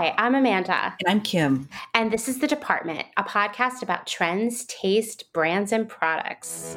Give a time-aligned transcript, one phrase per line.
[0.00, 0.96] Hi, I'm Amanda.
[0.98, 1.68] And I'm Kim.
[1.92, 6.74] And this is The Department, a podcast about trends, taste, brands, and products.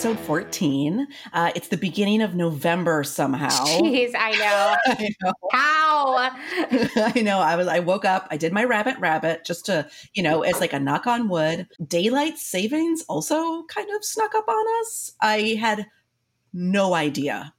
[0.00, 1.06] Episode 14.
[1.34, 3.50] Uh, it's the beginning of November somehow.
[3.50, 4.76] Jeez, I know.
[4.86, 5.32] I know.
[5.52, 6.16] How?
[7.14, 7.38] I know.
[7.38, 10.58] I was I woke up, I did my rabbit rabbit just to, you know, it's
[10.58, 11.68] like a knock on wood.
[11.86, 15.12] Daylight savings also kind of snuck up on us.
[15.20, 15.86] I had
[16.54, 17.52] no idea.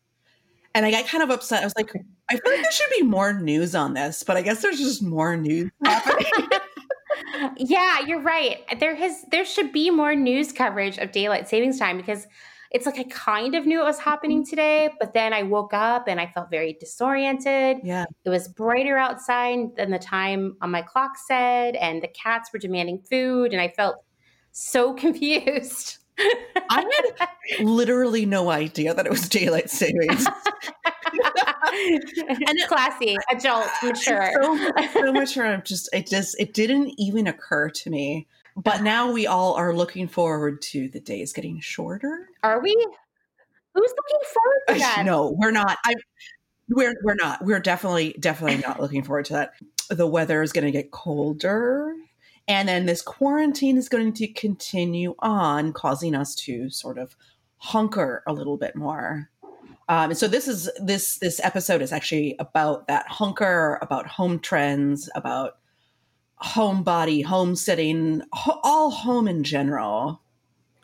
[0.73, 1.61] And I got kind of upset.
[1.61, 1.93] I was like,
[2.27, 5.03] I feel like there should be more news on this, but I guess there's just
[5.03, 6.59] more news happening
[7.57, 8.57] yeah, you're right.
[8.79, 12.27] There has there should be more news coverage of daylight savings time because
[12.71, 14.49] it's like I kind of knew it was happening mm-hmm.
[14.49, 17.77] today, but then I woke up and I felt very disoriented.
[17.83, 18.05] Yeah.
[18.23, 22.59] It was brighter outside than the time on my clock said, and the cats were
[22.59, 23.97] demanding food, and I felt
[24.51, 25.97] so confused.
[26.19, 26.83] I
[27.57, 30.25] had literally no idea that it was daylight savings.
[31.73, 34.31] and classy, adult, mature.
[34.41, 35.47] So, so mature.
[35.47, 38.27] I'm just it just it didn't even occur to me.
[38.55, 42.29] But now we all are looking forward to the days getting shorter.
[42.43, 42.75] Are we?
[43.73, 45.05] Who's looking forward to that?
[45.05, 45.77] No, we're not.
[45.85, 45.95] I
[46.69, 47.43] we're we're not.
[47.43, 49.53] We're definitely definitely not looking forward to that.
[49.89, 51.93] The weather is going to get colder.
[52.47, 57.15] And then this quarantine is going to continue on, causing us to sort of
[57.57, 59.29] hunker a little bit more.
[59.87, 65.09] Um, so this is this this episode is actually about that hunker, about home trends,
[65.15, 65.57] about
[66.41, 70.21] homebody, homesteading, ho- all home in general.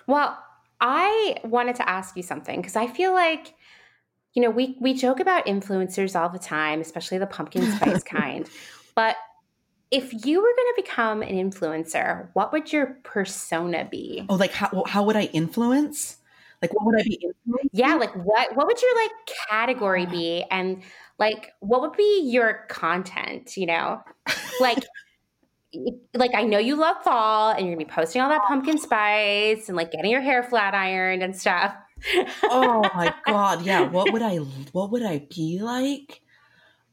[0.07, 0.37] Well,
[0.79, 3.55] I wanted to ask you something because I feel like
[4.33, 8.47] you know we we joke about influencers all the time, especially the pumpkin spice kind,
[8.93, 9.15] but
[9.91, 14.25] if you were going to become an influencer, what would your persona be?
[14.29, 16.17] Oh, like how how would I influence?
[16.61, 17.69] Like what would I be influencing?
[17.71, 19.11] Yeah, like what what would your like
[19.49, 20.83] category be and
[21.19, 24.01] like what would be your content, you know?
[24.59, 24.83] Like
[26.13, 28.77] like I know you love fall and you're going to be posting all that pumpkin
[28.77, 31.75] spice and like getting your hair flat ironed and stuff.
[32.43, 36.21] oh my god, yeah, what would I what would I be like?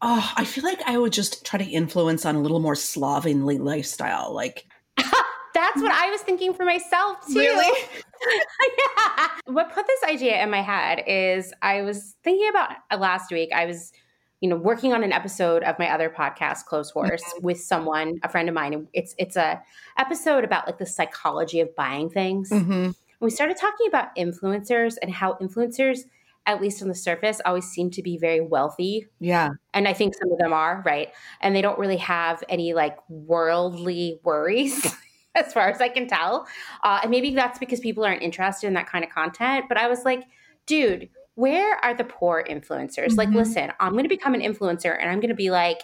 [0.06, 3.56] Oh, I feel like I would just try to influence on a little more slovenly
[3.56, 4.34] lifestyle.
[4.34, 4.66] Like
[4.98, 7.38] that's what I was thinking for myself too.
[7.38, 7.88] Really?
[8.78, 9.28] yeah.
[9.46, 13.48] What put this idea in my head is I was thinking about uh, last week.
[13.54, 13.94] I was,
[14.42, 17.46] you know, working on an episode of my other podcast, Clotheshorse, mm-hmm.
[17.46, 18.86] with someone, a friend of mine.
[18.92, 19.62] It's it's a
[19.96, 22.50] episode about like the psychology of buying things.
[22.50, 22.90] Mm-hmm.
[23.20, 26.00] We started talking about influencers and how influencers
[26.46, 29.06] at least on the surface, always seem to be very wealthy.
[29.20, 29.50] Yeah.
[29.72, 31.08] And I think some of them are, right?
[31.40, 34.94] And they don't really have any like worldly worries.
[35.34, 36.46] as far as I can tell.
[36.82, 39.66] Uh, and maybe that's because people aren't interested in that kind of content.
[39.68, 40.22] But I was like,
[40.66, 43.08] dude, where are the poor influencers?
[43.08, 43.16] Mm-hmm.
[43.16, 45.82] Like, listen, I'm going to become an influencer and I'm going to be like,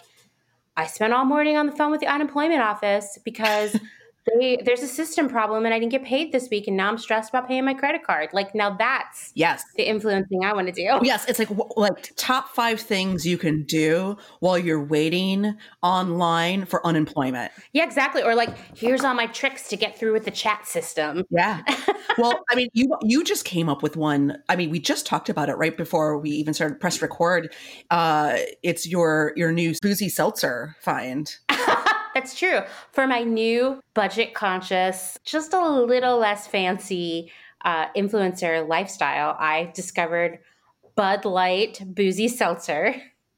[0.77, 3.77] I spent all morning on the phone with the unemployment office because
[4.25, 6.97] they, there's a system problem and I didn't get paid this week and now I'm
[6.97, 8.29] stressed about paying my credit card.
[8.33, 10.99] Like now that's yes the influencing I want to do.
[11.05, 16.85] Yes, it's like like top 5 things you can do while you're waiting online for
[16.85, 17.51] unemployment.
[17.73, 18.21] Yeah, exactly.
[18.21, 21.23] Or like here's all my tricks to get through with the chat system.
[21.29, 21.61] Yeah.
[22.17, 24.37] well, I mean, you you just came up with one.
[24.49, 27.53] I mean, we just talked about it right before we even started press record.
[27.89, 31.37] Uh it's your your new boozy seltzer find.
[32.13, 32.61] That's true.
[32.91, 37.31] For my new budget conscious, just a little less fancy
[37.63, 40.39] uh, influencer lifestyle, I discovered
[40.95, 42.95] Bud Light Boozy Seltzer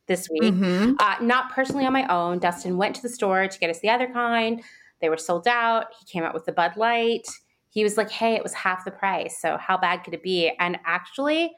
[0.08, 0.54] this week.
[0.54, 0.94] Mm-hmm.
[1.00, 2.40] Uh, not personally on my own.
[2.40, 4.62] Dustin went to the store to get us the other kind.
[5.02, 5.88] They were sold out.
[6.00, 7.28] He came out with the Bud Light.
[7.70, 9.40] He was like, hey, it was half the price.
[9.42, 10.52] So how bad could it be?
[10.60, 11.52] And actually,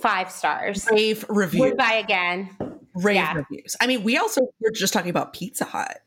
[0.00, 0.86] five stars.
[0.90, 1.60] Rave reviews.
[1.60, 2.50] Would buy again.
[2.94, 3.34] Rave yeah.
[3.34, 3.76] reviews.
[3.80, 5.98] I mean, we also were just talking about Pizza Hut.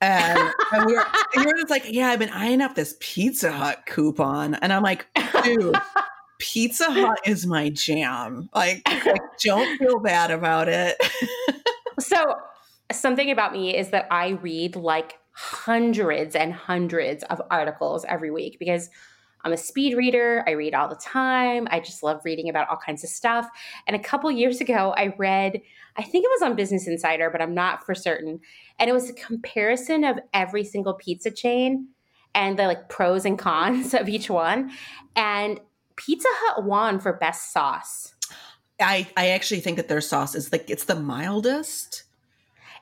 [0.00, 3.50] And, and we were, you were just like, yeah, I've been eyeing up this Pizza
[3.50, 4.54] Hut coupon.
[4.54, 5.06] And I'm like,
[5.42, 5.76] dude,
[6.38, 8.48] Pizza Hut is my jam.
[8.54, 10.96] Like, like don't feel bad about it.
[11.98, 12.36] so,
[12.92, 18.58] something about me is that I read like hundreds and hundreds of articles every week
[18.58, 18.88] because
[19.44, 20.42] I'm a speed reader.
[20.46, 21.68] I read all the time.
[21.70, 23.48] I just love reading about all kinds of stuff.
[23.86, 25.62] And a couple years ago, I read,
[25.96, 28.40] I think it was on Business Insider, but I'm not for certain.
[28.78, 31.88] And it was a comparison of every single pizza chain
[32.34, 34.70] and the like pros and cons of each one.
[35.16, 35.60] And
[35.96, 38.14] Pizza Hut won for best sauce.
[38.80, 42.04] I I actually think that their sauce is like it's the mildest.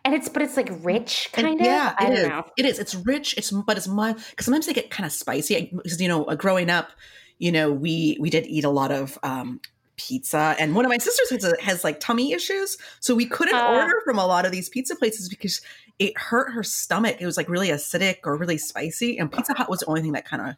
[0.05, 1.67] And it's but it's like rich kind And of.
[1.67, 2.29] yeah, I it don't is.
[2.29, 2.45] know.
[2.59, 2.79] It is.
[2.79, 3.35] It's rich.
[3.39, 5.71] It's but it's mild because sometimes they get kind of spicy.
[5.75, 6.91] Because you know, growing up,
[7.39, 9.61] you know, we we did eat a lot of um,
[9.97, 13.55] pizza, and one of my sisters has, a, has like tummy issues, so we couldn't
[13.55, 13.77] Uh.
[13.81, 15.61] order from a lot of these pizza places because
[15.99, 17.17] it hurt her stomach.
[17.21, 20.13] It was like really acidic or really spicy, and Pizza Hut was the only thing
[20.13, 20.57] that kind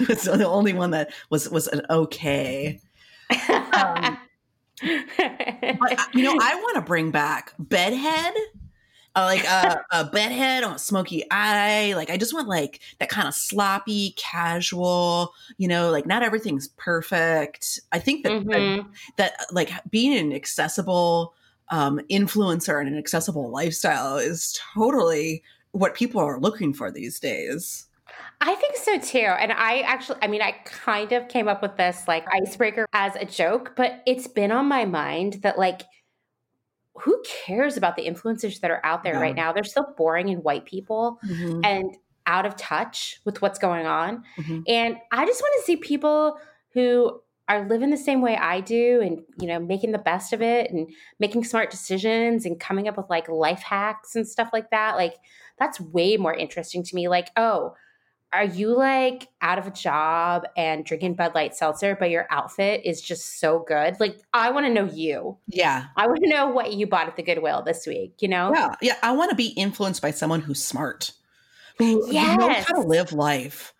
[0.00, 2.80] of was the only one that was was an okay.
[3.72, 4.18] Um,
[5.80, 8.34] But uh, you know, I want to bring back bedhead.
[9.16, 11.92] Uh, like uh, a bedhead on a smoky eye.
[11.94, 15.32] Like I just want like that kind of sloppy, casual.
[15.56, 17.78] You know, like not everything's perfect.
[17.92, 18.86] I think that Mhm.
[19.16, 21.34] that like being an accessible
[21.70, 27.86] um, influencer and an accessible lifestyle is totally what people are looking for these days.
[28.40, 29.18] I think so too.
[29.18, 33.16] And I actually, I mean, I kind of came up with this like icebreaker as
[33.16, 35.82] a joke, but it's been on my mind that like,
[36.96, 39.20] who cares about the influencers that are out there Yeah.
[39.20, 39.52] right now?
[39.52, 41.18] They're so boring and white people
[41.64, 41.96] and
[42.26, 44.24] out of touch with what's going on.
[44.38, 44.62] Mhm.
[44.68, 46.38] And I just want to see people
[46.72, 50.40] who are living the same way I do and, you know, making the best of
[50.40, 50.88] it and
[51.18, 54.96] making smart decisions and coming up with like life hacks and stuff like that.
[54.96, 55.16] Like,
[55.58, 57.08] that's way more interesting to me.
[57.08, 57.74] Like, oh,
[58.34, 62.80] are you like out of a job and drinking Bud Light Seltzer, but your outfit
[62.84, 63.98] is just so good?
[64.00, 65.36] Like, I want to know you.
[65.46, 68.52] Yeah, I want to know what you bought at the Goodwill this week, you know?
[68.54, 68.96] yeah, yeah.
[69.02, 71.12] I want to be influenced by someone who's smart,
[71.78, 72.64] who who knows Yes.
[72.68, 73.72] how to live life.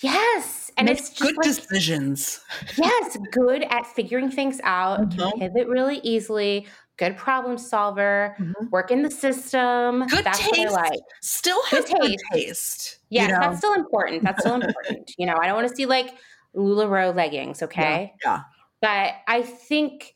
[0.00, 0.70] Yes.
[0.76, 2.40] And Makes it's just good like, decisions.
[2.76, 5.38] yes, good at figuring things out, can Mhm.
[5.38, 6.66] pivot really easily,
[6.98, 8.70] good problem solver, Mhm.
[8.70, 10.06] work in the system.
[10.06, 10.74] Good That's what I taste.
[10.74, 11.00] like.
[11.20, 12.24] Still has Good good taste.
[12.32, 12.98] taste.
[13.08, 13.40] Yes, you know?
[13.40, 14.22] that's still important.
[14.22, 15.12] That's still important.
[15.18, 16.10] you know, I don't want to see like
[16.54, 18.12] LuLaRoe leggings, okay?
[18.24, 18.42] Yeah.
[18.80, 20.14] But I think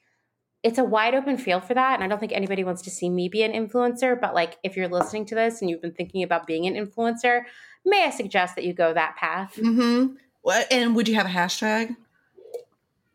[0.62, 1.94] it's a wide open field for that.
[1.94, 4.20] And I don't think anybody wants to see me be an influencer.
[4.20, 7.42] But like, if you're listening to this and you've been thinking about being an influencer,
[7.84, 9.54] may I suggest that you go that path?
[9.56, 10.14] Mm-hmm.
[10.42, 10.66] What?
[10.72, 11.94] And would you have a hashtag?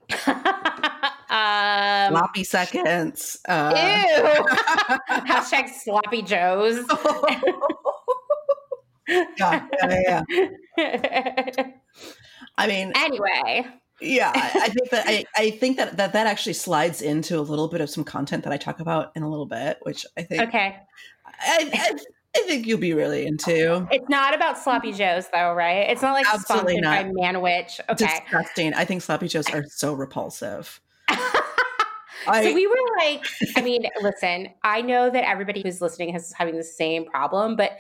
[1.31, 3.39] um, Sloppy seconds.
[3.47, 3.53] ew.
[3.53, 4.43] Uh,
[5.09, 6.85] Hashtag sloppy joes.
[9.37, 10.23] yeah, yeah,
[10.77, 11.71] yeah.
[12.57, 13.65] I mean, anyway,
[14.01, 14.33] yeah.
[14.35, 17.79] I think that I, I think that, that that actually slides into a little bit
[17.79, 20.79] of some content that I talk about in a little bit, which I think okay.
[21.25, 21.93] I, I,
[22.35, 23.87] I think you'll be really into.
[23.89, 25.89] It's not about sloppy joes, though, right?
[25.89, 27.79] It's not like Absolutely sponsored by Manwich.
[27.89, 28.19] Okay.
[28.19, 28.73] Disgusting.
[28.73, 30.81] I think sloppy joes are so repulsive.
[32.27, 33.25] I, so we were like,
[33.55, 37.77] I mean, listen, I know that everybody who's listening is having the same problem, but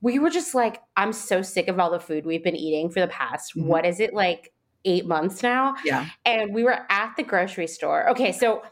[0.00, 3.00] we were just like, I'm so sick of all the food we've been eating for
[3.00, 3.64] the past, Mhm.
[3.66, 4.52] what is it, like
[4.84, 5.74] eight months now?
[5.84, 6.06] yeah.
[6.24, 8.08] And we were at the grocery store.
[8.10, 8.62] Okay, so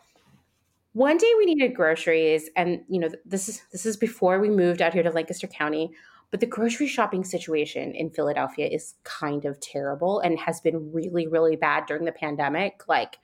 [0.92, 4.82] one day we needed groceries, and you know, this is this is before we moved
[4.82, 5.90] out here to Lancaster County.
[6.32, 11.26] But the grocery shopping situation in Philadelphia is kind of terrible and has been really,
[11.26, 12.82] really bad during the pandemic.
[12.88, 13.18] Like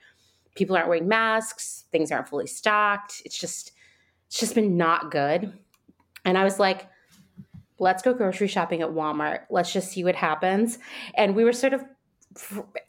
[0.57, 3.21] people aren't wearing masks, things aren't fully stocked.
[3.25, 3.71] It's just
[4.27, 5.53] it's just been not good.
[6.25, 6.89] And I was like,
[7.79, 9.41] let's go grocery shopping at Walmart.
[9.49, 10.79] Let's just see what happens.
[11.15, 11.83] And we were sort of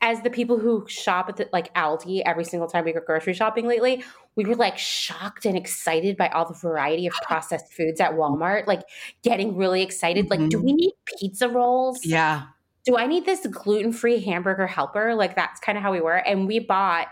[0.03, 3.35] as the people who shop at the, like Aldi every single time we go grocery
[3.35, 4.05] shopping lately,
[4.37, 8.67] we were like shocked and excited by all the variety of processed foods at Walmart.
[8.67, 8.83] Like
[9.23, 10.31] getting really excited.
[10.31, 10.77] Like, do we mm-hmm.
[10.77, 12.05] need pizza rolls?
[12.05, 12.43] Yeah.
[12.85, 15.15] Do I need this gluten free hamburger helper?
[15.15, 16.17] Like that's kind of how we were.
[16.17, 17.09] And we bought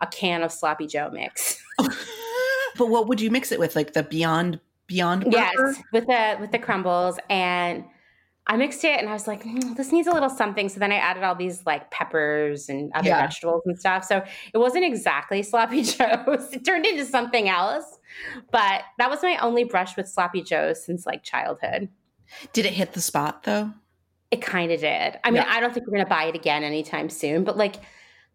[0.00, 1.62] a can of sloppy Joe mix.
[1.78, 3.76] but what would you mix it with?
[3.76, 5.54] Like the Beyond Beyond yes,
[5.92, 7.84] with the with the crumbles and.
[8.46, 10.68] I mixed it and I was like, "Mm, this needs a little something.
[10.68, 13.20] So then I added all these like peppers and other Yeah.
[13.20, 14.02] vegetables and stuff.
[14.04, 16.48] So it wasn't exactly sloppy joes.
[16.52, 17.84] It turned into something else.
[18.50, 21.90] But that was my only brush with sloppy joes since like childhood.
[22.52, 23.72] Did it hit the spot though?
[24.32, 25.20] It kind of did.
[25.22, 25.46] I mean, Yeah.
[25.48, 27.44] I don't think we're gonna buy it again anytime soon.
[27.44, 27.76] But like,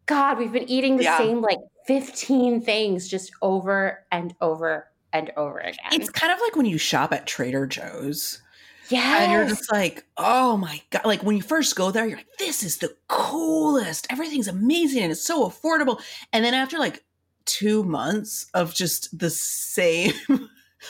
[0.06, 1.18] God, we've been eating the Yeah.
[1.18, 5.78] same like 15 things just over and over and over again.
[5.92, 8.42] It's kind of like when you shop at Trader Joe's.
[8.90, 9.24] Yeah.
[9.24, 11.06] And you're just like, oh my God.
[11.06, 14.06] Like when you first go there, you're like, this is the coolest.
[14.12, 16.00] Everything's amazing and it's so affordable.
[16.34, 17.04] And then after like
[17.46, 20.14] two months of just the same.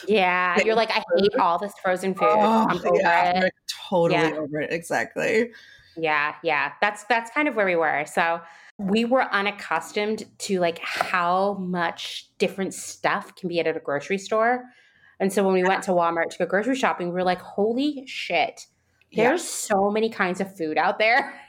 [0.06, 0.60] yeah.
[0.64, 2.28] You're like, I hate all this frozen food.
[2.30, 3.52] Oh, I'm over yeah, it.
[3.88, 4.36] totally Yeah.
[4.36, 4.72] over it.
[4.72, 5.52] Exactly.
[5.96, 6.72] Yeah, yeah.
[6.82, 8.04] That's that's kind of where we were.
[8.06, 8.40] So
[8.78, 14.64] we were unaccustomed to like how much different stuff can be at a grocery store.
[15.18, 18.04] And so when we went to Walmart to go grocery shopping, we were like, holy
[18.06, 18.66] shit,
[19.14, 19.76] there's yeah.
[19.76, 21.34] so many kinds of food out there.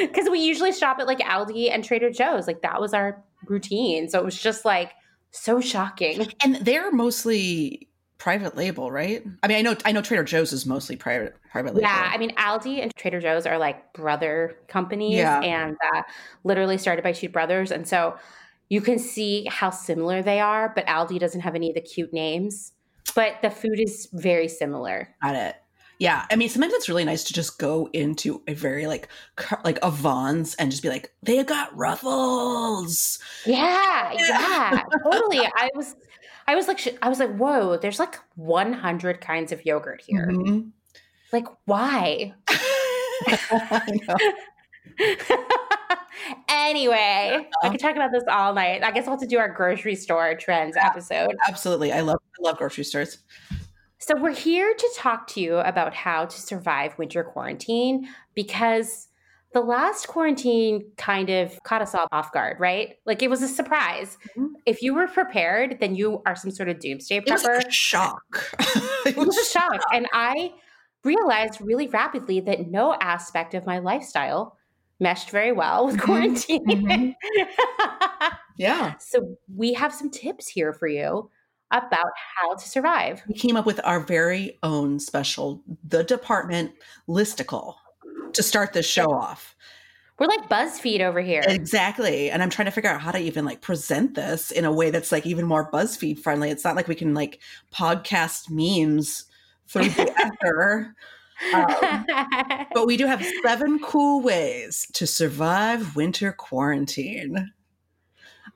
[0.00, 2.46] Because we usually shop at like Aldi and Trader Joe's.
[2.46, 4.08] Like that was our routine.
[4.08, 4.92] So it was just like
[5.32, 6.28] so shocking.
[6.44, 7.88] And they're mostly
[8.20, 9.24] private label, right?
[9.42, 11.88] I mean, I know I know Trader Joe's is mostly private private label.
[11.88, 15.40] Yeah, I mean Aldi and Trader Joe's are like brother companies, yeah.
[15.40, 16.02] and uh,
[16.44, 18.16] literally started by two brothers, and so
[18.68, 20.70] you can see how similar they are.
[20.72, 22.72] But Aldi doesn't have any of the cute names,
[23.16, 25.08] but the food is very similar.
[25.22, 25.56] Got it.
[25.98, 29.08] Yeah, I mean, sometimes it's really nice to just go into a very like
[29.64, 33.18] like a Vons and just be like, they've got ruffles.
[33.44, 35.40] Yeah, yeah, totally.
[35.40, 35.94] I was,
[36.50, 40.26] I was like, I was like, whoa, there's like 100 kinds of yogurt here.
[40.26, 40.70] Mm-hmm.
[41.32, 42.34] Like, why?
[46.48, 48.82] anyway, I could talk about this all night.
[48.82, 51.36] I guess we'll have to do our grocery store trends episode.
[51.46, 53.18] Absolutely, I love I love grocery stores.
[53.98, 59.06] So, we're here to talk to you about how to survive winter quarantine because
[59.52, 62.96] the last quarantine kind of caught us all off guard, right?
[63.04, 64.16] Like it was a surprise.
[64.36, 64.54] Mm-hmm.
[64.64, 67.56] If you were prepared, then you are some sort of doomsday prepper.
[67.56, 68.22] It was a shock.
[69.06, 69.80] it was a shock.
[69.92, 70.52] And I
[71.04, 74.56] realized really rapidly that no aspect of my lifestyle
[75.00, 76.04] meshed very well with mm-hmm.
[76.04, 76.66] quarantine.
[76.66, 78.26] Mm-hmm.
[78.56, 78.94] yeah.
[79.00, 81.28] So we have some tips here for you
[81.72, 83.22] about how to survive.
[83.28, 86.72] We came up with our very own special, the department
[87.08, 87.74] listicle
[88.34, 89.56] to start this show off.
[90.18, 91.42] We're like BuzzFeed over here.
[91.46, 92.30] Exactly.
[92.30, 94.90] And I'm trying to figure out how to even like present this in a way
[94.90, 96.50] that's like even more BuzzFeed friendly.
[96.50, 97.40] It's not like we can like
[97.72, 99.24] podcast memes
[99.66, 100.12] through the
[100.44, 100.94] ether.
[101.54, 107.52] Um, but we do have seven cool ways to survive winter quarantine.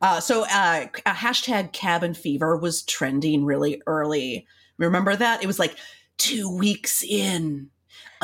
[0.02, 4.46] Uh, so uh, hashtag cabin fever was trending really early.
[4.76, 5.42] Remember that?
[5.42, 5.76] It was like
[6.18, 7.70] two weeks in.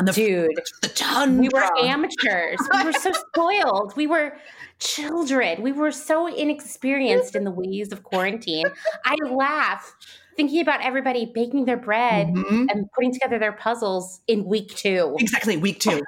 [0.05, 1.41] The, Dude, the tundra.
[1.41, 2.59] we were amateurs.
[2.73, 3.95] We were so spoiled.
[3.95, 4.33] We were
[4.79, 5.61] children.
[5.61, 8.65] We were so inexperienced in the ways of quarantine.
[9.05, 9.95] I laugh
[10.35, 12.67] thinking about everybody baking their bread mm-hmm.
[12.69, 15.15] and putting together their puzzles in week two.
[15.19, 16.01] Exactly, week two.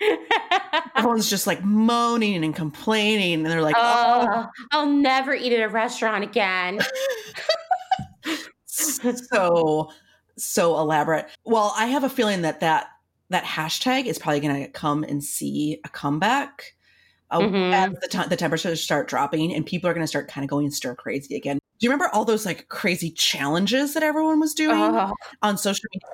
[0.96, 5.60] Everyone's just like moaning and complaining, and they're like, "Oh, oh I'll never eat at
[5.60, 6.80] a restaurant again."
[8.66, 9.90] so,
[10.38, 11.26] so elaborate.
[11.44, 12.88] Well, I have a feeling that that
[13.30, 16.74] that hashtag is probably going to come and see a comeback.
[17.30, 17.72] Uh, mm-hmm.
[17.72, 20.50] As the, t- the temperatures start dropping, and people are going to start kind of
[20.50, 21.58] going stir crazy again.
[21.58, 25.14] Do you remember all those like crazy challenges that everyone was doing oh.
[25.40, 26.08] on social media?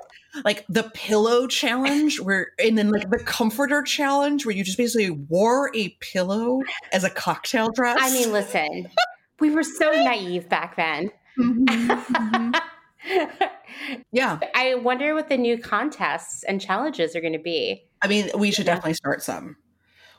[0.45, 5.09] like the pillow challenge where and then like the comforter challenge where you just basically
[5.09, 7.97] wore a pillow as a cocktail dress.
[7.99, 8.89] I mean, listen,
[9.39, 11.11] we were so naive back then.
[11.39, 12.51] Mm-hmm, mm-hmm.
[14.11, 14.39] yeah.
[14.55, 17.83] I wonder what the new contests and challenges are going to be.
[18.01, 19.57] I mean, we should definitely start some.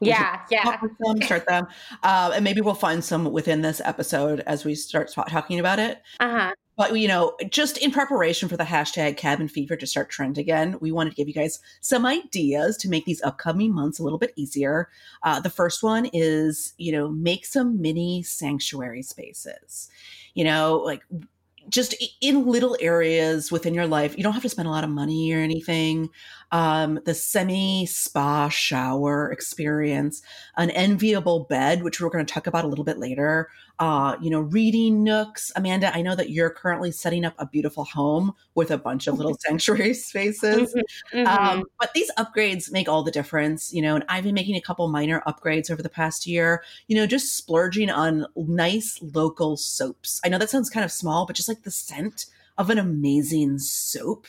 [0.00, 0.78] We yeah, yeah.
[1.00, 1.66] Them, start them,
[2.04, 6.00] uh, and maybe we'll find some within this episode as we start talking about it.
[6.20, 6.52] Uh huh.
[6.78, 10.76] But, you know, just in preparation for the hashtag cabin fever to start trend again,
[10.80, 14.18] we wanted to give you guys some ideas to make these upcoming months a little
[14.18, 14.88] bit easier.
[15.24, 19.90] Uh, the first one is, you know, make some mini sanctuary spaces.
[20.34, 21.02] You know, like
[21.68, 24.16] just in little areas within your life.
[24.16, 26.10] You don't have to spend a lot of money or anything.
[26.50, 30.22] Um, the semi spa shower experience,
[30.56, 33.48] an enviable bed, which we're going to talk about a little bit later.
[33.78, 35.52] Uh, you know, reading nooks.
[35.54, 39.16] Amanda, I know that you're currently setting up a beautiful home with a bunch of
[39.16, 40.74] little sanctuary spaces.
[41.12, 41.26] Mm-hmm.
[41.26, 44.60] Um, but these upgrades make all the difference, you know, and I've been making a
[44.60, 50.20] couple minor upgrades over the past year, you know, just splurging on nice local soaps.
[50.24, 52.26] I know that sounds kind of small, but just like the scent
[52.56, 54.26] of an amazing soap.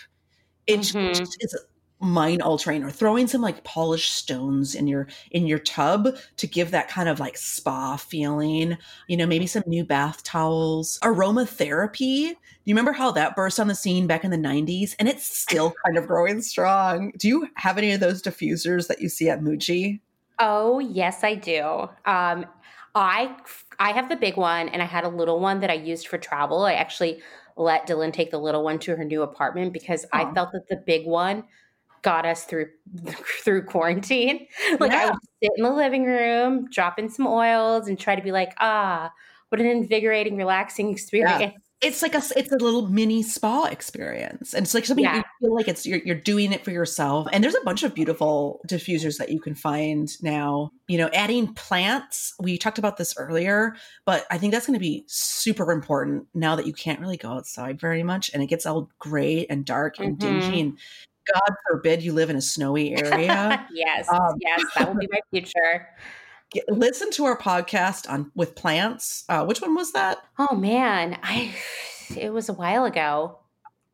[0.67, 1.13] It mm-hmm.
[1.13, 1.55] just is
[1.99, 6.71] mind altering or throwing some like polished stones in your in your tub to give
[6.71, 8.77] that kind of like spa feeling
[9.07, 10.97] you know maybe some new bath towels.
[11.03, 12.33] Aromatherapy.
[12.65, 15.73] You remember how that burst on the scene back in the 90s and it's still
[15.85, 17.11] kind of growing strong?
[17.17, 19.99] Do you have any of those diffusers that you see at muji?
[20.39, 21.89] Oh yes i do.
[22.05, 22.45] Um
[22.95, 23.35] i
[23.77, 26.17] i have the big one and i had a little one that i used for
[26.17, 26.63] travel.
[26.63, 27.21] I actually
[27.57, 30.31] let dylan take the little one to her new apartment because Aww.
[30.31, 31.43] i felt that the big one
[32.01, 32.67] got us through
[33.43, 34.47] through quarantine.
[34.79, 35.01] Like yeah.
[35.01, 38.31] I would sit in the living room, drop in some oils, and try to be
[38.31, 39.11] like, ah,
[39.49, 41.53] what an invigorating, relaxing experience.
[41.81, 45.15] it's like a it's a little mini spa experience and it's like something Yeah.
[45.17, 47.95] you feel like it's you're, you're doing it for yourself and there's a bunch of
[47.95, 53.15] beautiful diffusers that you can find now you know adding plants we talked about this
[53.17, 57.15] earlier but i think that's going to be super important now that you can't really
[57.15, 60.19] go outside very much and it gets all gray and dark and Mhm.
[60.19, 60.77] dingy and
[61.33, 65.19] god forbid you live in a snowy area yes, Um, yes, that will be my
[65.31, 65.87] future.
[66.51, 71.17] Get- listen to our podcast on with plants uh, which one was that Oh man,
[71.23, 71.53] I
[72.17, 73.39] it was a while ago.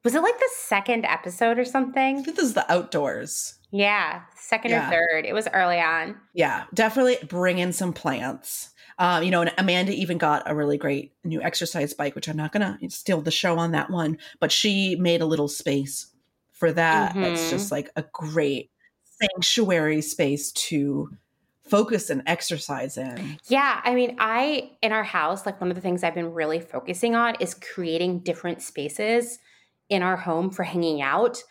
[0.05, 2.23] Was it like the second episode or something?
[2.23, 4.87] this is the outdoors Yeah, second Yeah.
[4.87, 5.25] or third.
[5.25, 6.15] It was early on.
[6.33, 8.69] Yeah, definitely bring in some plants.
[8.97, 12.37] Um, you know, and Amanda even got a really great new exercise bike, which I'm
[12.37, 16.07] not gonna steal the show on that one, but she made a little space
[16.65, 17.15] for that.
[17.21, 17.49] That's Mhm.
[17.49, 18.71] just like a great
[19.03, 21.15] sanctuary space to
[21.63, 23.37] focus and exercise in.
[23.47, 26.59] Yeah, I mean, I in our house, like one of the things I've been really
[26.59, 29.39] focusing on is creating different spaces
[29.89, 31.43] in our home for hanging out.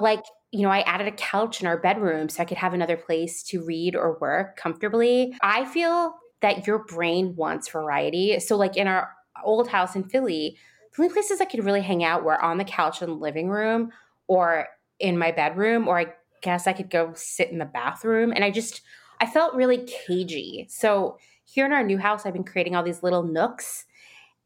[0.00, 2.96] Like, you know, I added a couch in our bedroom so I could have another
[2.96, 5.36] place to read or work comfortably.
[5.42, 8.38] I feel that your brain wants variety.
[8.38, 9.10] So, like in our
[9.44, 10.56] old house in Philly,
[10.94, 13.48] the only places I could really hang out were on the couch in the living
[13.48, 13.90] room
[14.30, 14.68] or
[15.00, 16.06] in my bedroom, or I
[16.40, 18.32] guess I could go sit in the bathroom.
[18.32, 18.80] And I just,
[19.20, 20.68] I felt really cagey.
[20.70, 23.86] So here in our new house, I've been creating all these little nooks.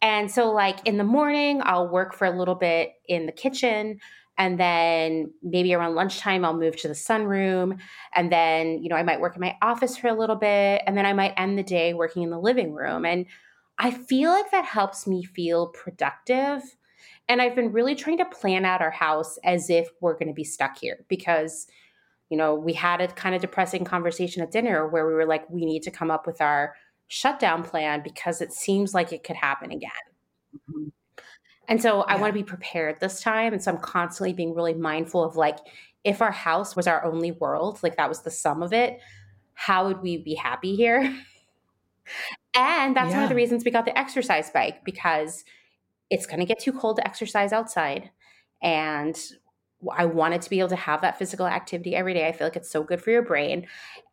[0.01, 3.99] And so, like in the morning, I'll work for a little bit in the kitchen.
[4.39, 7.79] And then maybe around lunchtime, I'll move to the sunroom.
[8.15, 10.83] And then, you know, I might work in my office for a little bit.
[10.87, 13.05] And then I might end the day working in the living room.
[13.05, 13.27] And
[13.79, 16.63] I feel like that helps me feel productive.
[17.29, 20.35] And I've been really trying to plan out our house as if we're going to
[20.35, 21.67] be stuck here because
[22.31, 25.49] you know, we had a kind of depressing conversation at dinner where we were like,
[25.51, 26.75] we need to come up with our
[27.09, 29.91] shutdown plan because it seems like it could happen again.
[30.69, 30.91] Mhm.
[31.69, 33.53] And so I want to be prepared this time.
[33.53, 35.59] And so I'm constantly being really mindful of like,
[36.03, 39.01] if our house was our only world, like that was the sum of it,
[39.55, 41.01] how would we be happy here?
[42.55, 45.45] and that's one of the reasons we got the exercise bike because
[46.15, 48.11] it's going to get too cold to exercise outside.
[48.63, 49.21] And
[49.93, 52.29] I wanted to be able to have that physical activity every day.
[52.29, 53.67] I feel like it's so good for your brain.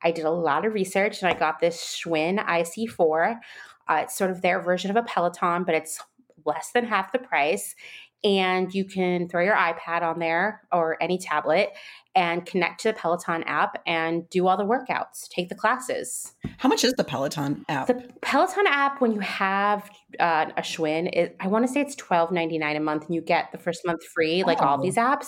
[0.04, 3.40] I did a lot of research and I got this Schwinn IC4.
[3.88, 6.02] Uh, it's sort of their version of a Peloton, but it's
[6.44, 7.76] less than half the price.
[8.24, 11.70] And you can throw your iPad on there or any tablet
[12.16, 16.34] and connect to the Peloton app and do all the workouts, take the classes.
[16.58, 17.88] How much is the Peloton app?
[17.88, 21.96] The Peloton app, when you have uh, a Schwinn, it, I want to say it's
[21.96, 24.84] twelve ninety nine a month, and you get the first month free, like all Oh.
[24.84, 25.28] these apps.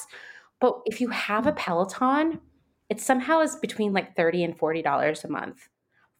[0.59, 2.39] But if you have a Peloton,
[2.89, 5.67] it somehow is between like thirty and forty dollars a month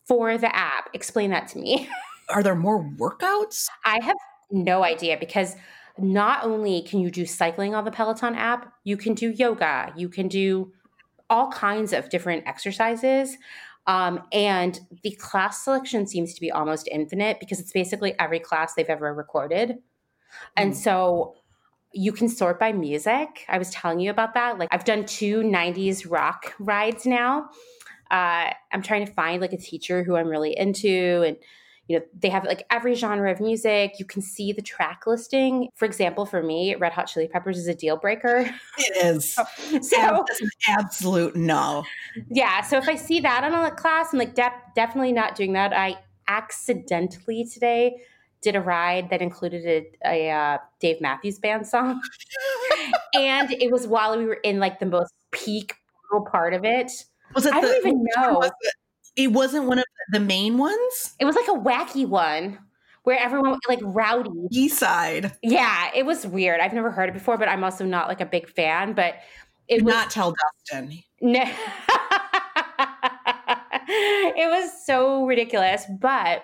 [0.08, 0.90] for the app.
[0.94, 1.90] Explain that to me.
[2.30, 3.68] Are there more workouts?
[3.86, 4.16] I have
[4.50, 5.56] no idea because
[5.98, 10.10] not only can you do cycling on the Peloton app, you can do yoga, you
[10.10, 10.74] can do
[11.30, 13.38] all kinds of different exercises.
[13.86, 18.74] Um, and the class selection seems to be almost infinite because it's basically every class
[18.74, 19.80] they've ever recorded.
[20.56, 20.76] And Mm.
[20.76, 21.36] so
[21.92, 23.46] you can sort by music.
[23.48, 24.58] I was telling you about that.
[24.58, 27.50] Like I've done two 90s rock rides now.
[28.10, 31.38] Uh, I'm trying to find like a teacher who I'm really into and
[31.94, 33.96] you know they have like every genre of music.
[34.00, 35.70] You can see the track listing.
[35.76, 38.50] For example for me red hot chili peppers is a deal breaker.
[38.78, 39.38] It is.
[39.82, 40.26] so
[40.68, 41.84] absolute no.
[42.30, 45.54] yeah so if i see that on a class i'm like de- definitely not doing
[45.54, 45.74] that.
[45.74, 47.98] I accidentally today
[48.42, 52.02] did a ride that included a, a uh, dave matthews band song.
[53.16, 55.76] And it was while we were in like the most peak
[56.32, 56.92] part of it.
[57.36, 58.42] Was it I don't even know.
[59.16, 59.32] It?
[59.32, 61.14] Wasn't one of the main ones?
[61.20, 62.60] it was like a wacky one
[63.04, 65.32] where everyone like rowdy East side.
[65.42, 66.60] Yeah, it was weird.
[66.62, 68.94] I've never heard it before, but I'm also not like a big fan.
[68.94, 69.16] But
[69.68, 70.34] it Did was not tell
[70.70, 71.04] Dustin.
[71.22, 71.44] no.
[73.88, 76.44] it was so ridiculous, but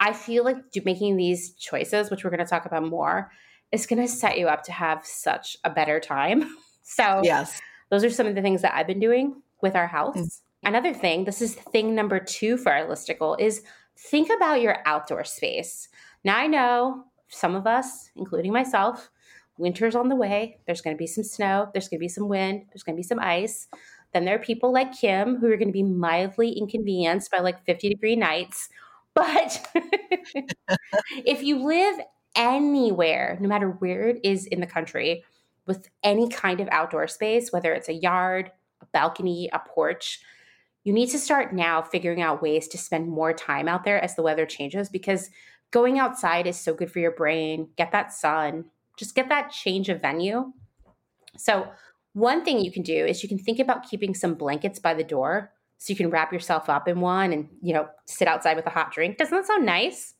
[0.00, 3.30] I feel like making these choices, which we're going to talk about more,
[3.70, 6.56] is going to set you up to have such a better time.
[6.84, 7.58] So Yes.
[7.90, 10.16] those are some of the things that I've been doing with our house.
[10.16, 10.40] Mm.
[10.64, 13.62] Another thing, this is thing number two for our listicle, is
[13.98, 15.88] think about your outdoor space.
[16.24, 19.10] Now I know some of us, including myself,
[19.58, 20.60] winter's on the way.
[20.66, 21.68] There's going to be some snow.
[21.72, 22.66] There's going to be some wind.
[22.72, 23.68] There's going to be some ice.
[24.12, 27.64] Then there are people like Kim who are going to be mildly inconvenienced by like
[27.64, 28.68] 50 degree nights.
[29.14, 29.66] But
[31.26, 31.96] if you live
[32.34, 35.22] anywhere, no matter where it is in the country,
[35.66, 40.20] with any kind of outdoor space, whether it's a yard, a balcony, a porch,
[40.84, 44.16] you need to start now figuring out ways to spend more time out there as
[44.16, 45.30] the weather changes because
[45.70, 47.68] going outside is so good for your brain.
[47.76, 48.66] Get that sun,
[48.98, 50.52] just get that change of venue.
[51.36, 51.68] So,
[52.14, 55.04] one thing you can do is you can think about keeping some blankets by the
[55.04, 58.66] door so you can wrap yourself up in one and, you know, sit outside with
[58.66, 59.16] a hot drink.
[59.16, 60.12] Doesn't that sound nice?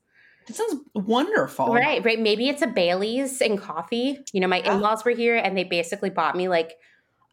[0.47, 1.73] That sounds wonderful.
[1.73, 2.19] Right, right.
[2.19, 4.19] Maybe it's a Bailey's and coffee.
[4.33, 6.73] You know, my in laws were here and they basically bought me like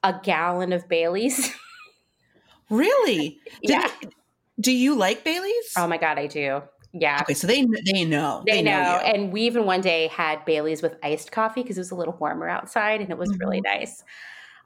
[0.03, 1.53] a gallon of Bailey's.
[2.69, 3.39] Really?
[3.62, 3.89] Did yeah.
[4.01, 4.13] it-
[4.60, 5.73] do you like Bailey's?
[5.77, 6.62] Oh my God, I do.
[6.91, 7.19] Yeah.
[7.21, 8.43] okay, so they they know.
[8.45, 8.99] They, know.
[8.99, 9.13] you.
[9.13, 12.17] And we even one day had Bailey's with iced coffee because it was a little
[12.19, 13.79] warmer outside and it was really Mm-hmm.
[13.79, 14.03] nice.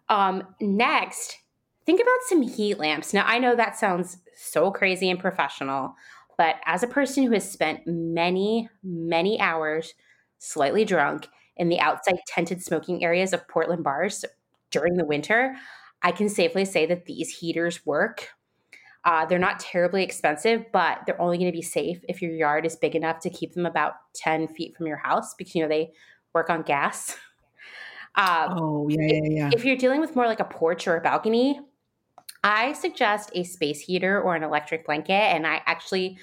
[0.10, 1.38] Um, next,
[1.86, 3.14] think about some heat lamps.
[3.14, 5.94] Now, I know that sounds so crazy and professional,
[6.38, 9.94] but as a person who has spent many, many hours
[10.40, 14.26] slightly drunk in the outside tented smoking areas of Portland bars
[14.72, 15.56] during the winter,
[16.04, 18.30] I can safely say that these heaters work.
[19.06, 22.66] Uh, they're not terribly expensive, but they're only going to be safe if your yard
[22.66, 25.68] is big enough to keep them about 10 feet from your house because, you know,
[25.68, 25.92] they
[26.34, 27.16] work on gas.
[28.16, 29.50] Um, oh yeah, yeah, yeah.
[29.52, 31.60] if you're dealing with more like a porch or a balcony,
[32.44, 35.14] I suggest a space heater or an electric blanket.
[35.14, 36.20] And I actually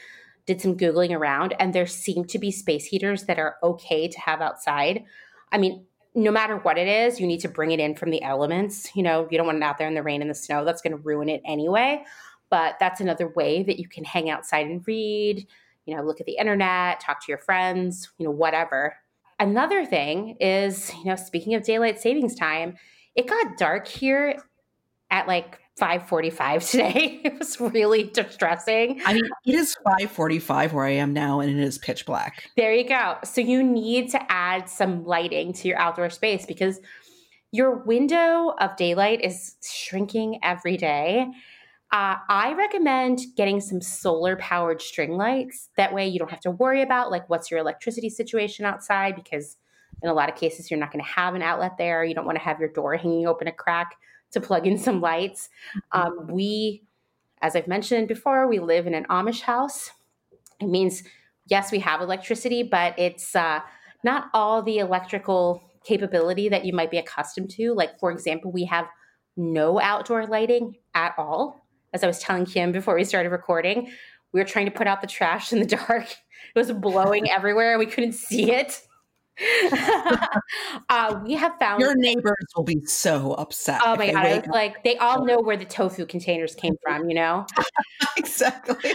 [0.47, 4.21] did some Googling around, and there seem to be space heaters that are okay to
[4.21, 5.05] have outside.
[5.51, 8.23] I mean, no matter what it is, you need to bring it in from the
[8.23, 8.91] elements.
[8.95, 10.65] You know, you don't want it out there in the rain and the snow.
[10.65, 12.05] That's going to ruin it anyway.
[12.51, 15.47] But that's another way that you can hang outside and read,
[15.87, 18.97] you know, look at the internet, talk to your friends, you know, whatever.
[19.39, 22.77] Another thing is, you know, speaking of daylight savings time,
[23.15, 24.43] it got dark here
[25.11, 27.21] at like 5:45 today.
[27.31, 29.01] It was really distressing.
[29.05, 32.51] I mean, it is five forty-five where I am now, and it is pitch black.
[32.57, 33.17] There you go.
[33.25, 36.81] So you need to add some lighting to your outdoor space because
[37.53, 41.27] your window of daylight is shrinking every day.
[41.93, 45.71] Uh, I recommend getting some solar powered string lights.
[45.77, 49.57] That way, you don't have to worry about like what's your electricity situation outside because
[50.03, 52.05] in a lot of cases you're not going to have an outlet there.
[52.05, 53.97] You don't want to have your door hanging open a crack
[54.33, 55.49] to plug in some lights.
[55.93, 56.83] Um, we,
[57.43, 59.91] as I've mentioned before, we live in an Amish house.
[60.61, 61.03] It means
[61.47, 63.61] yes, we have electricity, but it's uh,
[64.05, 67.75] not all the electrical capability that you might be accustomed to.
[67.75, 68.87] Like, for example, we have
[69.37, 71.67] no outdoor lighting at all.
[71.93, 73.91] As I was telling Kim before we started recording,
[74.33, 76.07] we were trying to put out the trash in the dark.
[76.55, 77.73] It was blowing everywhere.
[77.73, 78.81] And we couldn't see it.
[80.89, 83.81] uh, we have found Your neighbors will be so upset.
[83.85, 84.47] Oh my god!
[84.49, 87.47] Like, they all know where the tofu containers came from, you know.
[88.17, 88.93] exactly.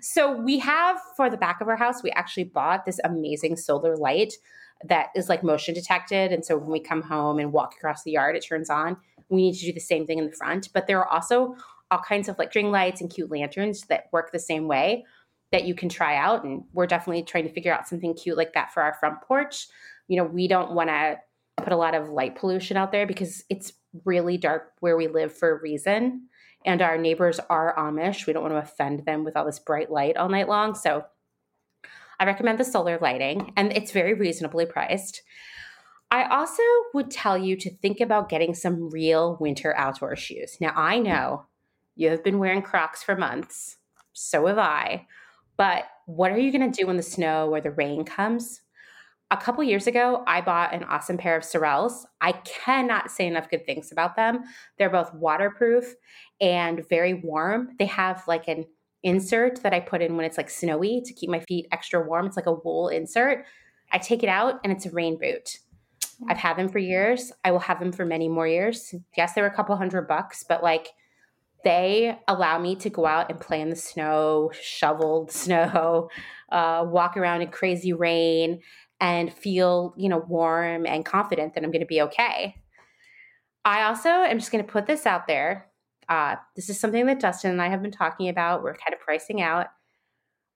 [0.00, 3.96] so we have for the back of our house, we actually bought this amazing solar
[3.96, 4.34] light
[4.84, 8.12] that is like motion detected, and so when we come home and walk across the
[8.12, 8.96] yard, it turns on.
[9.28, 11.56] We need to do the same thing in the front, but there are also
[11.90, 15.04] all kinds of like string lights and cute lanterns that work the same way
[15.52, 18.54] that you can try out, and we're definitely trying to figure out something cute like
[18.54, 19.68] that for our front porch.
[20.08, 21.18] You know, we don't want to
[21.56, 23.72] put a lot of light pollution out there because it's
[24.04, 26.28] really dark where we live for a reason.
[26.66, 28.26] And our neighbors are Amish.
[28.26, 30.74] We don't want to offend them with all this bright light all night long.
[30.74, 31.04] So
[32.18, 35.22] I recommend the solar lighting, and it's very reasonably priced.
[36.10, 36.62] I also
[36.94, 40.56] would tell you to think about getting some real winter outdoor shoes.
[40.60, 41.46] Now, I know
[41.96, 43.76] you have been wearing Crocs for months,
[44.12, 45.06] so have I.
[45.56, 48.60] But what are you going to do when the snow or the rain comes?
[49.30, 52.04] A couple years ago, I bought an awesome pair of Sorels.
[52.20, 54.44] I cannot say enough good things about them.
[54.78, 55.94] They're both waterproof
[56.40, 57.70] and very warm.
[57.78, 58.66] They have like an
[59.02, 62.26] insert that I put in when it's like snowy to keep my feet extra warm.
[62.26, 63.44] It's like a wool insert.
[63.90, 65.58] I take it out and it's a rain boot.
[66.28, 67.32] I've had them for years.
[67.44, 68.94] I will have them for many more years.
[69.16, 70.88] Yes, they were a couple hundred bucks, but like
[71.64, 76.10] they allow me to go out and play in the snow, shoveled snow,
[76.50, 78.60] uh, walk around in crazy rain,
[79.00, 82.56] and feel you know warm and confident that I'm going to be okay.
[83.64, 85.68] I also am just going to put this out there.
[86.08, 88.62] Uh, this is something that Dustin and I have been talking about.
[88.62, 89.68] We're kind of pricing out.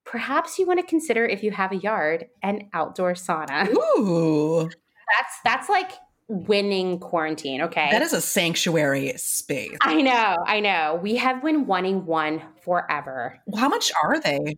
[0.04, 3.68] Perhaps you want to consider if you have a yard, an outdoor sauna.
[3.68, 4.70] Ooh,
[5.16, 5.92] That's that's like
[6.28, 7.62] winning quarantine.
[7.62, 9.76] Okay, that is a sanctuary space.
[9.82, 10.98] I know, I know.
[11.02, 13.40] We have been wanting one forever.
[13.56, 14.56] How much are they?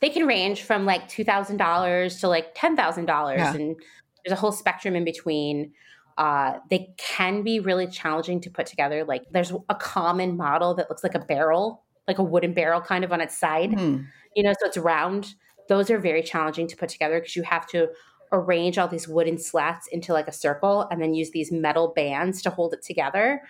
[0.00, 3.54] They can range from like two thousand dollars to like ten thousand dollars, Yeah.
[3.54, 3.76] and
[4.24, 5.72] there's a whole spectrum in between.
[6.16, 9.04] Uh, they can be really challenging to put together.
[9.04, 13.04] Like there's a common model that looks like a barrel, like a wooden barrel, kind
[13.04, 13.72] of on its side.
[13.72, 14.02] Hmm.
[14.36, 15.34] You know, so it's round.
[15.68, 17.88] Those are very challenging to put together because you have to
[18.34, 22.42] arrange all these wooden slats into like a circle and then use these metal bands
[22.42, 23.42] to hold it together.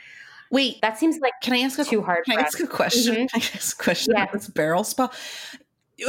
[0.50, 2.54] Wait, That seems like can I ask a too hard Can I us.
[2.54, 3.14] ask a question?
[3.14, 3.30] Mhm.
[3.30, 4.22] Can I ask a question Yeah.
[4.24, 5.10] about this barrel spa?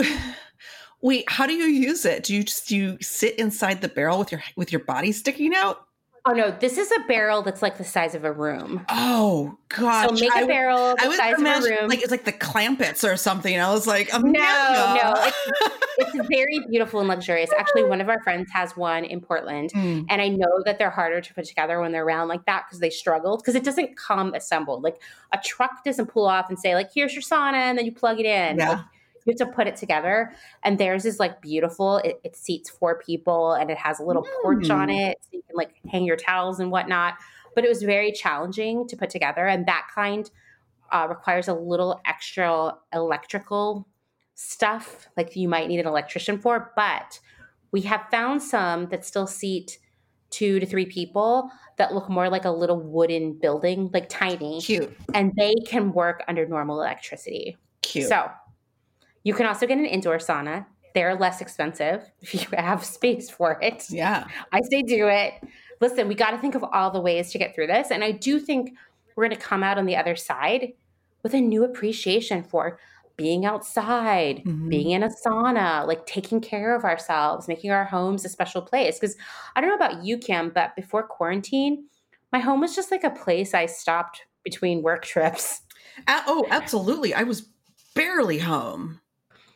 [1.02, 2.24] Wait, how do you use it?
[2.24, 5.54] Do you just do you sit inside the barrel with your with your body sticking
[5.56, 5.86] out?
[6.28, 8.84] Oh no, this is a barrel that's like the size of a room.
[8.90, 10.08] Oh god!
[10.10, 11.88] So make a barrel the was size of a room.
[11.88, 13.60] like it's like the Clampetts or something.
[13.60, 14.40] I was like, no, Amanda.
[14.40, 15.76] no, it's,
[16.16, 17.52] it's very beautiful and luxurious.
[17.56, 20.90] Actually, one of our friends has one in Portland, Mm, and I know that they're
[20.90, 23.96] harder to put together when they're round like that because they struggled because it doesn't
[23.96, 24.82] come assembled.
[24.82, 25.00] Like
[25.32, 28.20] a truck doesn't pull off and say like, "Here's your sauna," and then you plug
[28.20, 28.58] it in.
[28.58, 28.70] Yeah.
[28.70, 28.80] Like,
[29.26, 30.32] you have to put it together,
[30.64, 31.98] and theirs is like beautiful.
[31.98, 35.10] It, it seats four people, and it has a little porch on Mm.
[35.12, 37.16] it, so you can like hang your towels and whatnot.
[37.56, 40.30] But it was very challenging to put together, and that kind
[40.92, 43.88] uh, requires a little extra electrical
[44.36, 46.72] stuff, like you might need an electrician for.
[46.76, 47.20] But
[47.72, 49.80] we have found some that still seat
[50.30, 54.96] two to three people that look more like a little wooden building, like tiny, cute.
[55.14, 57.58] and they can work under normal electricity.
[57.82, 58.10] Cute.
[58.10, 58.30] So
[59.26, 60.66] you can also get an indoor sauna.
[60.94, 63.84] They're less expensive if you have space for it.
[63.90, 64.28] yeah.
[64.54, 65.34] I say do it.
[65.82, 67.92] Listen, we got to think of all the ways to get through this.
[67.92, 68.72] And I do think
[69.16, 70.72] we're going to come out on the other side
[71.24, 72.80] with a new appreciation for
[73.18, 74.70] being outside, Mhm.
[74.70, 79.00] being in a sauna, like taking care of ourselves, making our homes a special place.
[79.00, 79.16] Because
[79.56, 81.86] I don't know about you, Kim, but before quarantine,
[82.32, 85.62] my home was just like a place I stopped between work trips.
[86.08, 87.14] A- oh, absolutely.
[87.14, 87.50] I was
[87.96, 89.00] barely home.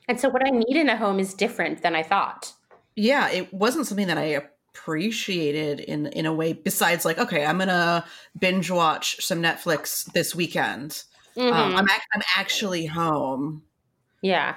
[0.09, 2.51] And so what I need in a home is different than I thought.
[2.95, 4.41] Yeah, it wasn't something that I
[4.73, 8.03] appreciated in in a way besides like, okay, I'm going to
[8.37, 11.03] binge watch some Netflix this weekend.
[11.37, 11.77] Um, Mhm.
[11.77, 13.63] I'm ac- I'm actually home.
[14.21, 14.55] yeah.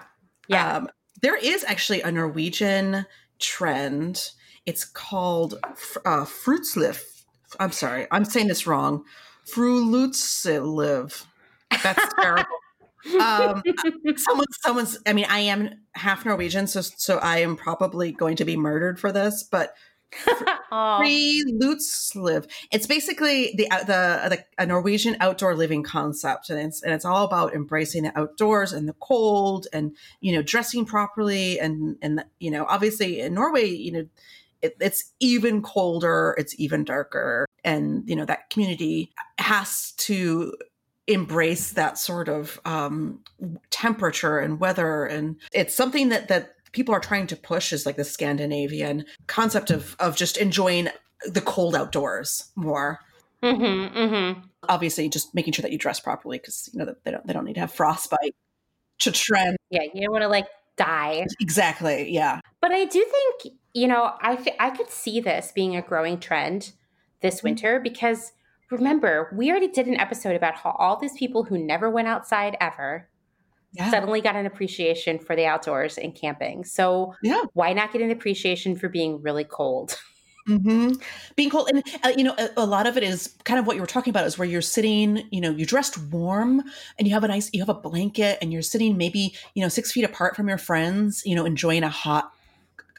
[0.49, 0.77] Yeah.
[0.79, 0.89] Um,
[1.21, 3.07] there is actually a Norwegian
[3.39, 4.31] trend.
[4.67, 7.01] It's called fr- uh, Fruitsliv.
[7.61, 9.05] I'm sorry, I'm saying this wrong.
[9.47, 11.25] Frulutsliv.
[11.83, 12.47] That's terrible.
[13.21, 13.63] Um,
[14.17, 14.99] someone, someone's.
[15.07, 19.01] I mean, I am half Norwegian, so so I am probably going to be murdered
[19.01, 19.43] for this.
[19.43, 19.75] But
[20.73, 21.01] Aw.
[21.01, 22.49] Frulutsliv.
[22.71, 27.25] It's basically the the, the a Norwegian outdoor living concept, and it's and it's all
[27.25, 32.51] about embracing the outdoors and the cold, and you know dressing properly, and and you
[32.51, 34.07] know obviously in Norway, you know
[34.61, 40.55] it, it's even colder, it's even darker, and you know that community has to
[41.07, 43.21] embrace that sort of um,
[43.71, 47.97] temperature and weather, and it's something that that people are trying to push is like
[47.97, 50.89] the Scandinavian concept of of just enjoying
[51.27, 53.01] the cold outdoors more.
[53.43, 54.41] Mm-hmm, mm-hmm.
[54.69, 57.33] Obviously, just making sure that you dress properly because you know that they don't they
[57.33, 58.35] don't need to have frostbite
[59.01, 59.57] to trend.
[59.71, 61.27] Yeah, you don't want to like die.
[61.41, 62.11] Exactly.
[62.11, 62.41] Yeah.
[62.61, 66.73] But I do think, you know, I I could see this being a growing trend
[67.21, 68.33] this winter because
[68.73, 72.57] remember, we already did an episode about how all these people who never went outside
[72.61, 73.09] ever
[73.73, 73.91] Yeah.
[73.91, 76.65] suddenly got an appreciation for the outdoors and camping.
[76.65, 77.43] So Yeah.
[77.55, 79.99] why not get an appreciation for being really cold?
[80.47, 80.93] hmm
[81.37, 83.77] Being cold, and uh, you know, a, a lot of it is kind of what
[83.77, 85.29] you were talking about is where you're sitting.
[85.31, 86.63] You know, you're dressed warm,
[86.99, 89.69] and you have a nice, you have a blanket, and you're sitting maybe you know
[89.69, 91.23] six feet apart from your friends.
[91.25, 92.33] You know, enjoying a hot,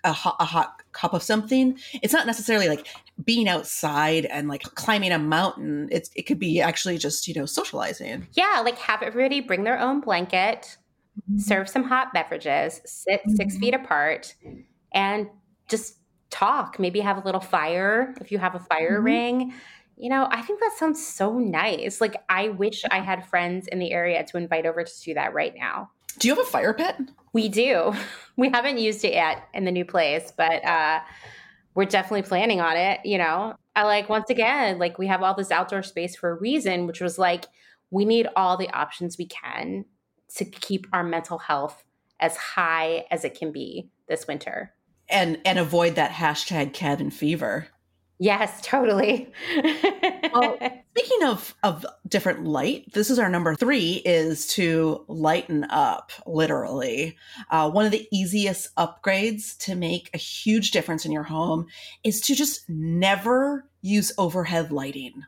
[0.05, 1.77] a hot, a hot cup of something.
[2.01, 2.87] It's not necessarily like
[3.23, 5.87] being outside and like climbing a mountain.
[5.91, 8.27] It's it could be actually just you know socializing.
[8.33, 10.77] Yeah, like have everybody bring their own blanket,
[11.37, 13.59] serve some hot beverages, sit six Mhm.
[13.59, 14.35] feet apart,
[14.93, 15.27] and
[15.69, 15.97] just
[16.29, 16.79] talk.
[16.79, 19.05] Maybe have a little fire if you have a fire Mhm.
[19.05, 19.53] ring.
[19.95, 22.01] You know, I think that sounds so nice.
[22.01, 25.35] Like, I wish I had friends in the area to invite over to do that
[25.35, 25.91] right now.
[26.17, 26.95] Do you have a fire pit?
[27.31, 27.93] We do.
[28.35, 31.01] We haven't used it yet in the new place, but uh,
[31.75, 32.99] we're definitely planning on it.
[33.03, 36.35] You know, I like, once again, like we have all this outdoor space for a
[36.35, 37.45] reason, which was like,
[37.91, 39.85] we need all the options we can
[40.35, 41.83] to keep our mental health
[42.19, 44.73] as high as it can be this winter.
[45.09, 47.67] And and avoid that hashtag cabin fever.
[48.23, 49.29] Yes, totally.
[50.33, 50.57] Well,
[50.97, 56.13] Speaking of of different light, this is our number three is to lighten up.
[56.25, 57.17] Literally,
[57.51, 61.65] uh, one of the easiest upgrades to make a huge difference in your home
[62.05, 65.23] is to just never use overhead lighting.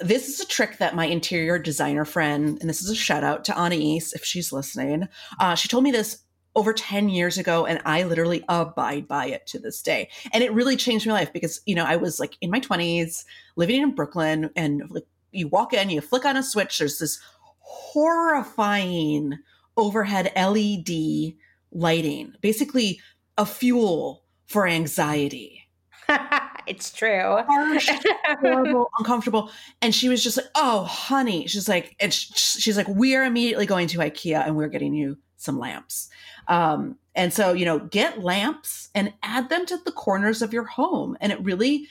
[0.00, 3.44] This is a trick that my interior designer friend, and this is a shout out
[3.44, 5.06] to Anais if she's listening.
[5.38, 6.24] Uh, she told me this
[6.56, 10.08] over 10 years ago and I literally abide by it to this day.
[10.32, 13.24] And it really changed my life because, you know, I was like in my 20s
[13.56, 17.20] living in Brooklyn and like you walk in, you flick on a switch, there's this
[17.58, 19.38] horrifying
[19.76, 21.34] overhead LED
[21.72, 23.00] lighting, basically
[23.36, 25.60] a fuel for anxiety.
[26.66, 27.38] it's true.
[27.48, 27.88] Harsh,
[28.40, 29.50] horrible, uncomfortable.
[29.82, 33.66] And she was just like, "Oh, honey," she's like, and she's like, "We are immediately
[33.66, 36.08] going to IKEA and we're getting you some lamps."
[36.48, 40.64] Um, And so, you know, get lamps and add them to the corners of your
[40.64, 41.16] home.
[41.20, 41.86] And it really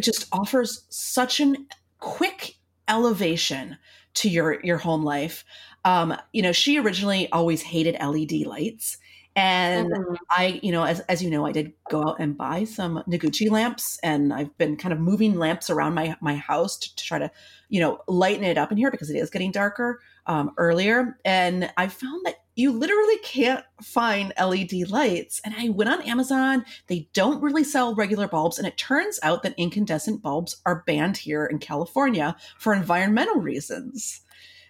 [0.00, 2.56] just offers such an quick
[2.88, 3.78] elevation
[4.14, 5.44] to your your home life.
[5.84, 8.98] Um, you know, she originally always hated LED lights.
[9.36, 10.14] And mm-hmm.
[10.30, 13.50] I, you know, as, as you know, I did go out and buy some Noguchi
[13.50, 17.18] lamps, and I've been kind of moving lamps around my my house to, to try
[17.18, 17.30] to,
[17.68, 21.18] you know, lighten it up in here because it is getting darker um, earlier.
[21.24, 25.40] And I found that you literally can't find LED lights.
[25.44, 26.64] And I went on Amazon.
[26.86, 28.58] They don't really sell regular bulbs.
[28.58, 34.20] And it turns out that incandescent bulbs are banned here in California for environmental reasons,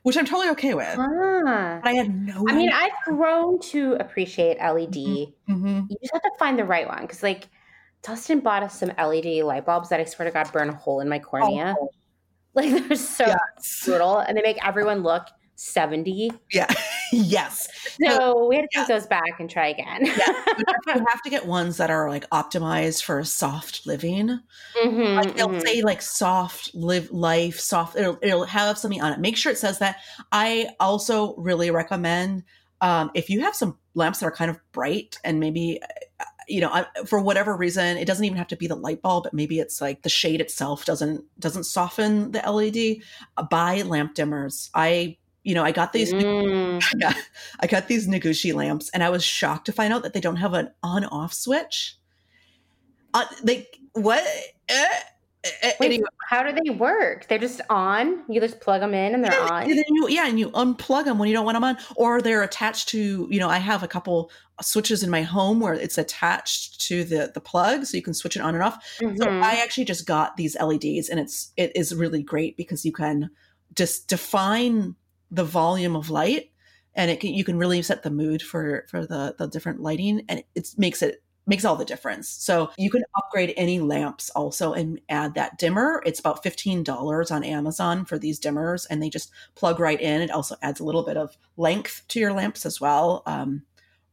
[0.03, 0.97] which I'm totally okay with.
[0.99, 1.81] Ah.
[1.83, 4.95] But I had no I mean, I've grown to appreciate LED.
[4.95, 5.53] Mm-hmm.
[5.53, 5.81] Mm-hmm.
[5.91, 7.03] You just have to find the right one.
[7.03, 7.49] Because, like,
[8.03, 11.01] Dustin bought us some LED light bulbs that I swear to God burn a hole
[11.01, 11.75] in my cornea.
[11.79, 11.91] Oh.
[12.55, 13.83] Like, they're so yes.
[13.85, 14.19] brutal.
[14.21, 16.33] And they make everyone look 70.
[16.53, 16.67] Yeah.
[17.13, 17.69] yes.
[18.03, 20.07] So we had to take those back and try again.
[20.07, 20.45] yeah.
[20.87, 24.39] You have to get ones that are like optimized for soft living.
[24.83, 25.61] Mm-hmm, like they'll mm-hmm.
[25.61, 29.19] say like soft live life, soft, it'll, it'll have something on it.
[29.19, 29.97] Make sure it says that.
[30.31, 32.45] I also really recommend
[32.81, 35.81] um, if you have some lamps that are kind of bright and maybe
[36.21, 39.25] uh, you know for whatever reason it doesn't even have to be the light bulb
[39.25, 42.77] but maybe it's like the shade itself doesn't doesn't soften the led
[43.37, 46.83] uh, buy lamp dimmers i you know, I got these, mm.
[46.95, 47.17] I, got,
[47.61, 50.37] I got these Noguchi lamps, and I was shocked to find out that they don't
[50.37, 51.97] have an on-off switch.
[53.13, 54.25] Uh, they what?
[54.69, 54.85] Uh,
[55.79, 56.05] Wait, anyway.
[56.31, 57.29] how do they work?
[57.29, 58.23] They're just on.
[58.29, 59.63] You just plug them in, and they're yeah, on.
[59.65, 62.43] And you, yeah, and you unplug them when you don't want them on, or they're
[62.43, 63.29] attached to.
[63.31, 64.31] You know, I have a couple
[64.63, 68.37] switches in my home where it's attached to the the plug, so you can switch
[68.37, 68.83] it on and off.
[69.01, 69.17] Mm-hmm.
[69.17, 72.93] So I actually just got these LEDs, and it's it is really great because you
[72.93, 73.31] can
[73.75, 74.97] just define
[75.31, 76.51] the volume of light
[76.95, 80.25] and it can, you can really set the mood for for the the different lighting
[80.29, 82.29] and it makes it makes all the difference.
[82.29, 86.03] So you can upgrade any lamps also and add that dimmer.
[86.07, 90.23] It's about $15 on Amazon for these dimmers and they just plug right in.
[90.23, 93.23] It also adds a little bit of length to your lamps as well.
[93.27, 93.63] Um,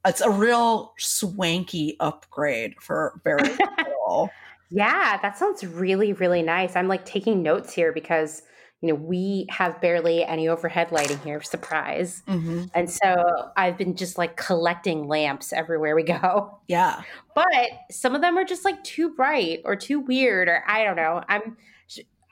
[0.05, 4.29] it's a real swanky upgrade for very little.
[4.69, 6.75] yeah, that sounds really, really nice.
[6.75, 8.41] I'm like taking notes here because
[8.81, 12.23] you know, we have barely any overhead lighting here, surprise.
[12.27, 12.63] Mm-hmm.
[12.73, 16.57] And so I've been just like collecting lamps everywhere we go.
[16.67, 17.01] Yeah.
[17.35, 20.95] But some of them are just like too bright or too weird, or I don't
[20.95, 21.21] know.
[21.27, 21.57] I'm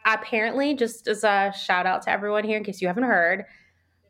[0.05, 3.43] apparently, just as a shout out to everyone here, in case you haven't heard,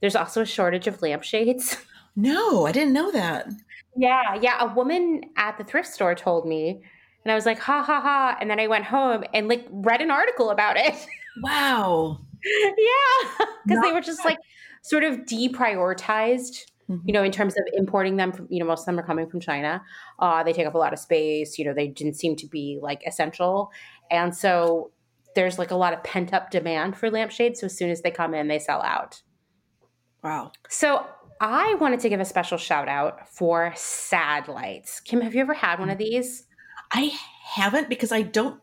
[0.02, 1.78] there's also a shortage of lampshades.
[2.16, 3.48] No, I didn't know that.
[3.96, 4.36] Yeah.
[4.42, 4.58] Yeah.
[4.60, 6.82] A woman at the thrift store told me,
[7.24, 8.36] and I was like, ha ha ha.
[8.42, 10.94] And then I went home and like read an article about it.
[11.42, 12.20] Wow.
[12.44, 14.38] Yeah, because they were just like
[14.84, 16.66] sort of deprioritized.
[16.90, 17.06] Mm-hmm.
[17.06, 19.30] You know, in terms of importing them from, you know, most of them are coming
[19.30, 19.84] from China.
[20.18, 21.60] Uh, they take up a lot of space.
[21.60, 23.72] You know, they didn't seem to be like essential,
[24.10, 24.92] and so
[25.36, 27.60] there's like a lot of pent up demand for lampshades.
[27.60, 29.22] So as soon as they come in, they sell out.
[30.24, 30.52] Wow.
[30.68, 31.06] So
[31.40, 35.00] I wanted to give a special shout out for sad lights.
[35.00, 36.46] Kim, have you ever had one of these?
[36.92, 37.12] I
[37.44, 38.60] haven't because I don't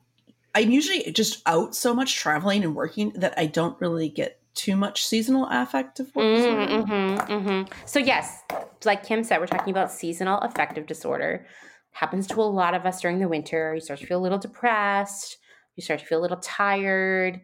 [0.56, 4.74] I'm usually just out so much traveling and working that I don't really get too
[4.74, 6.66] much seasonal affective disorder.
[6.66, 7.72] mm-hmm, mm-hmm.
[7.84, 8.42] So yes,
[8.82, 11.44] like Kim said, we're talking about seasonal affective disorder.
[11.90, 13.74] Happens to a lot of us during the winter.
[13.74, 15.36] You start to feel a little depressed.
[15.76, 17.38] You start to feel a little tired.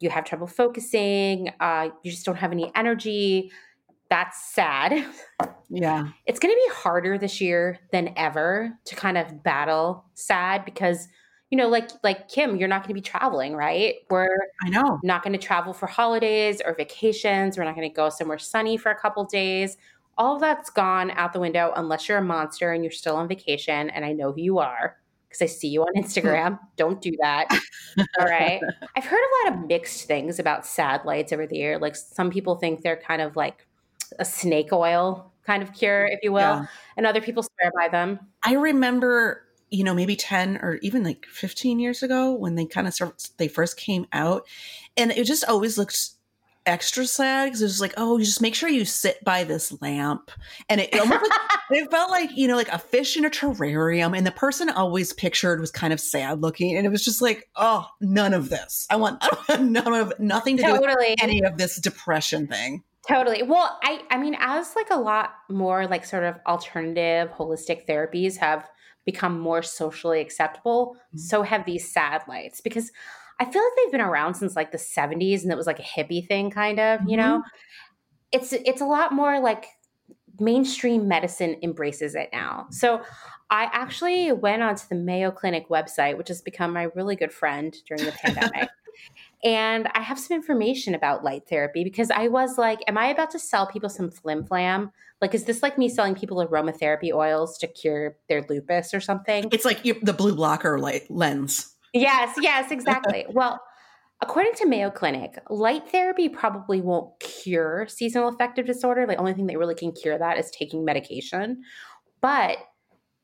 [0.00, 1.48] You have trouble focusing.
[1.58, 3.50] Uh, you just don't have any energy.
[4.10, 5.06] That's sad.
[5.70, 6.08] Yeah.
[6.26, 11.08] It's going to be harder this year than ever to kind of battle sad because–
[11.50, 13.96] you know, like like Kim, you're not going to be traveling, right?
[14.10, 17.56] We're I know not going to travel for holidays or vacations.
[17.56, 19.76] We're not going to go somewhere sunny for a couple days.
[20.18, 23.90] All that's gone out the window unless you're a monster and you're still on vacation.
[23.90, 24.96] And I know who you are
[25.28, 26.58] because I see you on Instagram.
[26.76, 27.46] Don't do that.
[28.18, 28.60] All right.
[28.96, 31.78] I've heard a lot of mixed things about sad lights over the year.
[31.78, 33.66] Like some people think they're kind of like
[34.18, 36.66] a snake oil kind of cure, if you will, yeah.
[36.96, 38.18] and other people swear by them.
[38.42, 42.86] I remember you know maybe 10 or even like 15 years ago when they kind
[42.86, 42.94] of
[43.36, 44.46] they first came out
[44.96, 46.10] and it just always looked
[46.66, 49.80] extra sad because it was like oh you just make sure you sit by this
[49.80, 50.32] lamp
[50.68, 51.20] and it, it, like,
[51.70, 55.12] it felt like you know like a fish in a terrarium and the person always
[55.12, 58.86] pictured was kind of sad looking and it was just like oh none of this
[58.90, 60.88] i want, I none of nothing to totally.
[60.88, 63.42] do with any of this depression thing Totally.
[63.44, 68.36] Well, I I mean as like a lot more like sort of alternative holistic therapies
[68.38, 68.68] have
[69.06, 71.18] become more socially acceptable, mm-hmm.
[71.18, 72.92] so have these sad lights because
[73.38, 75.82] I feel like they've been around since like the 70s and it was like a
[75.82, 77.10] hippie thing kind of, mm-hmm.
[77.10, 77.38] you know.
[77.38, 77.50] Mm-hmm.
[78.32, 79.66] It's it's a lot more like
[80.40, 82.66] mainstream medicine embraces it now.
[82.70, 83.00] So
[83.48, 87.74] I actually went onto the Mayo Clinic website, which has become my really good friend
[87.86, 88.68] during the pandemic.
[89.44, 93.30] And I have some information about light therapy because I was like, am I about
[93.32, 94.90] to sell people some flim flam?
[95.20, 99.48] Like, is this like me selling people aromatherapy oils to cure their lupus or something?
[99.52, 101.74] It's like the blue blocker light lens.
[101.92, 103.24] Yes, yes, exactly.
[103.30, 103.60] well,
[104.22, 109.06] according to Mayo Clinic, light therapy probably won't cure seasonal affective disorder.
[109.06, 111.62] The only thing that really can cure that is taking medication.
[112.20, 112.58] But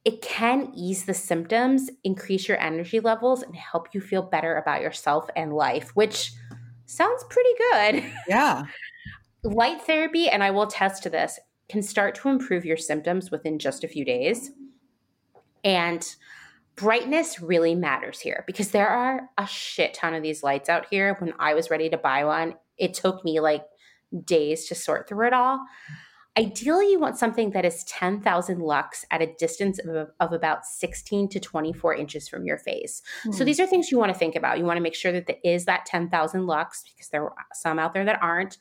[0.05, 4.83] it can ease the symptoms, increase your energy levels, and help you feel better about
[4.83, 6.33] yourself and life, which
[6.87, 8.13] sounds pretty good.
[8.29, 8.65] Yeah.
[9.45, 11.39] Light therapy, and I will attest to this,
[11.69, 14.51] can start to improve your symptoms within just a few days.
[15.65, 16.05] And
[16.75, 21.17] brightness really matters here because there are a shit ton of these lights out here.
[21.19, 23.65] When I was ready to buy one, it took me like
[24.25, 25.61] days to sort through it all.
[26.39, 31.29] Ideally, you want something that is 10,000 lux at a distance of, of, about 16
[31.29, 33.03] to 24 inches from your face.
[33.25, 33.33] Hmm.
[33.33, 34.59] So these are things you want to think about.
[34.59, 37.79] You want to make sure that there is that 10,000 lux because there are some
[37.79, 38.57] out there that aren't.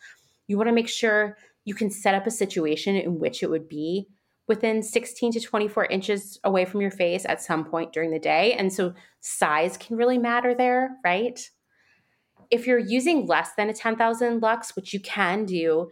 [0.48, 3.70] You want to make sure you can set up a situation in which it would
[3.70, 4.08] be
[4.48, 8.52] within 16 to 24 inches away from your face at some point during the day.
[8.54, 11.40] And so size can really matter there, right?
[12.50, 15.90] If you're using less than a 10,000 lux, which you can do,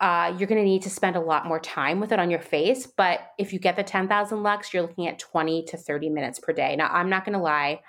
[0.00, 2.40] uh, you're going to need to spend a lot more time with it on your
[2.40, 2.86] face.
[2.86, 6.52] But if you get the 10,000 lux, you're looking at 20 to 30 minutes per
[6.52, 6.76] day.
[6.76, 7.80] Now, I'm not going to lie,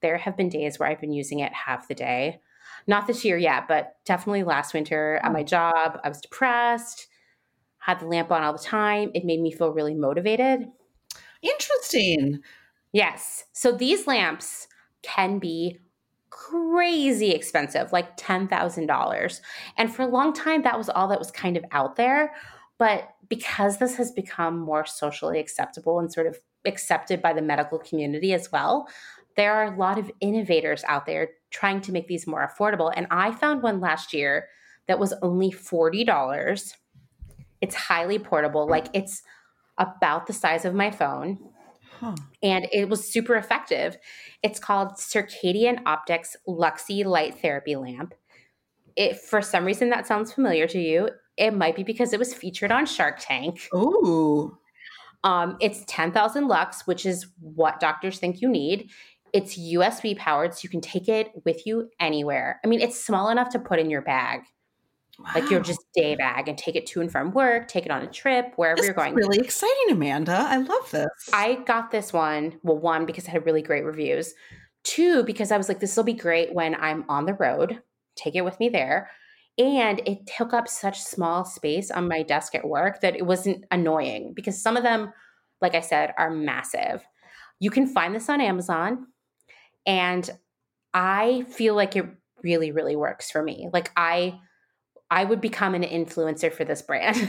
[0.00, 2.40] there have been days where I've been using it half the day.
[2.86, 7.08] Not this year yet, but definitely last winter at my job, I was depressed,
[7.78, 9.10] had the lamp on all the time.
[9.14, 10.66] It made me feel really motivated.
[11.42, 12.40] Interesting.
[12.92, 13.44] Yes.
[13.52, 14.68] So these lamps
[15.02, 15.78] can be
[16.34, 19.40] crazy expensive, like $10,000.
[19.78, 22.34] And for a long time, that was all that was kind of out there.
[22.76, 27.78] But because this has become more socially acceptable and sort of accepted by the medical
[27.78, 28.88] community as well,
[29.36, 32.92] there are a lot of innovators out there trying to make these more affordable.
[32.94, 34.48] And I found one last year
[34.88, 36.74] that was only $40.
[37.60, 39.22] It's highly portable, like it's
[39.78, 41.38] about the size of my phone.
[42.04, 42.14] Huh.
[42.42, 43.96] And it was super effective.
[44.42, 48.12] It's called Circadian Optics Luxy Light Therapy Lamp.
[48.94, 51.08] It, for some reason, that sounds familiar to you.
[51.38, 53.68] It might be because it was featured on Shark Tank.
[53.74, 54.58] Ooh.
[55.24, 58.90] Um, it's 10,000 lux, which is what doctors think you need.
[59.32, 62.60] It's USB powered, so you can take it with you anywhere.
[62.62, 64.42] I mean, it's small enough to put in your bag.
[65.18, 65.30] Wow.
[65.34, 68.02] Like your just day bag and take it to and from work, take it on
[68.02, 69.14] a trip, wherever this you're going.
[69.14, 70.32] really exciting, Amanda.
[70.48, 71.08] I love this.
[71.32, 74.34] I got this one, well, one, because it had really great reviews.
[74.82, 77.80] Two, because I was like, this will be great when I'm on the road.
[78.16, 79.10] Take it with me there.
[79.56, 83.64] And it took up such small space on my desk at work that it wasn't
[83.70, 85.12] annoying because some of them,
[85.60, 87.04] like I said, are massive.
[87.60, 89.06] You can find this on Amazon.
[89.86, 90.28] And
[90.92, 92.06] I feel like it
[92.42, 93.68] really, really works for me.
[93.72, 94.40] Like I
[95.10, 97.28] I would become an influencer for this brand.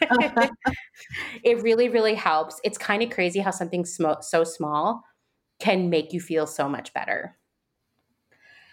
[1.42, 2.60] it really, really helps.
[2.64, 5.04] It's kind of crazy how something sm- so small
[5.58, 7.36] can make you feel so much better.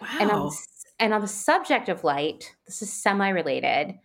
[0.01, 0.07] Wow.
[0.19, 0.51] And on,
[0.99, 3.95] and on the subject of light, this is semi related.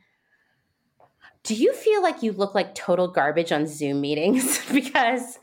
[1.42, 4.60] Do you feel like you look like total garbage on Zoom meetings?
[4.72, 5.38] because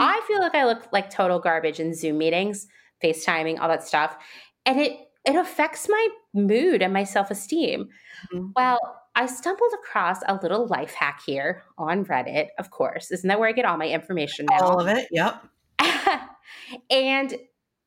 [0.00, 2.66] I feel like I look like total garbage in Zoom meetings,
[3.02, 4.16] FaceTiming, all that stuff.
[4.64, 7.88] And it it affects my mood and my self esteem.
[8.32, 8.48] Mm-hmm.
[8.56, 8.78] Well,
[9.14, 13.10] I stumbled across a little life hack here on Reddit, of course.
[13.10, 14.60] Isn't that where I get all my information now?
[14.60, 15.44] All of it, yep.
[16.90, 17.34] and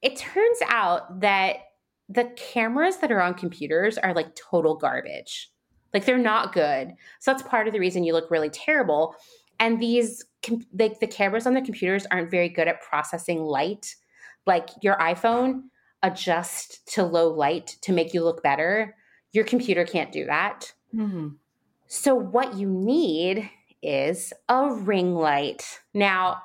[0.01, 1.57] it turns out that
[2.07, 5.49] the cameras that are on computers are like total garbage.
[5.93, 6.93] Like they're not good.
[7.19, 9.15] So that's part of the reason you look really terrible.
[9.59, 10.23] And these
[10.77, 13.95] like the cameras on the computers aren't very good at processing light.
[14.45, 15.63] Like your iPhone
[16.06, 18.95] adjust to low light to make you look better.
[19.32, 20.74] Your computer can't do that.
[20.93, 21.30] Mm-hmm.
[21.88, 23.49] So, what you need
[23.82, 25.80] is a ring light.
[25.93, 26.41] Now,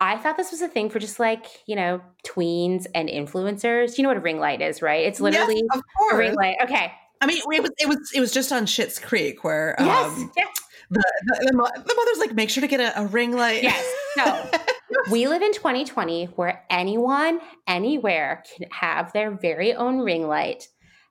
[0.00, 3.98] I thought this was a thing for just like, you know, tweens and influencers.
[3.98, 5.04] You know what a ring light is, right?
[5.06, 6.56] It's literally yes, a ring light.
[6.62, 6.92] Okay.
[7.20, 10.32] I mean, it was it was it was just on Schitt's Creek where yes, um,
[10.36, 10.48] yes.
[10.92, 11.52] The, the,
[11.86, 13.62] the, mother's like, make sure to get a, a ring light.
[13.62, 13.84] Yes.
[15.10, 20.68] We live in 2020 where anyone, anywhere can have their very own ring light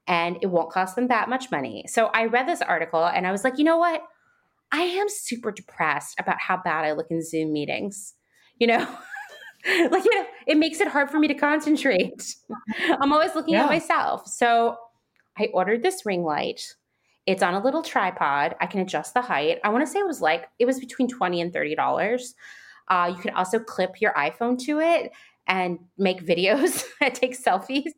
[0.08, 1.86] and it won't cost them that much money.
[1.88, 4.02] So I read this article and I was like, you know what?
[4.72, 8.16] I am super depressed about how bad I look in Zoom meetings.
[8.58, 8.80] You know,
[9.90, 12.36] like you know, it makes it hard for me to concentrate.
[13.02, 13.64] I'm always looking yeah.
[13.64, 14.28] at myself.
[14.28, 14.78] So
[15.38, 16.62] I ordered this ring light.
[17.26, 18.56] It's on a little tripod.
[18.60, 19.60] I can adjust the height.
[19.64, 22.36] I want to say it was like it was between twenty and thirty dollars.
[22.90, 25.12] Uh, you can also clip your iPhone to it
[25.48, 27.92] and make videos and take selfies.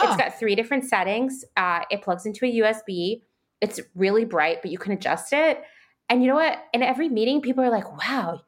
[0.00, 1.44] It's got three different settings.
[1.56, 3.20] Uh, it plugs into a USB.
[3.60, 5.62] It's really bright, but you can adjust it.
[6.08, 6.58] And you know what?
[6.72, 8.40] In every meeting, people are like, wow,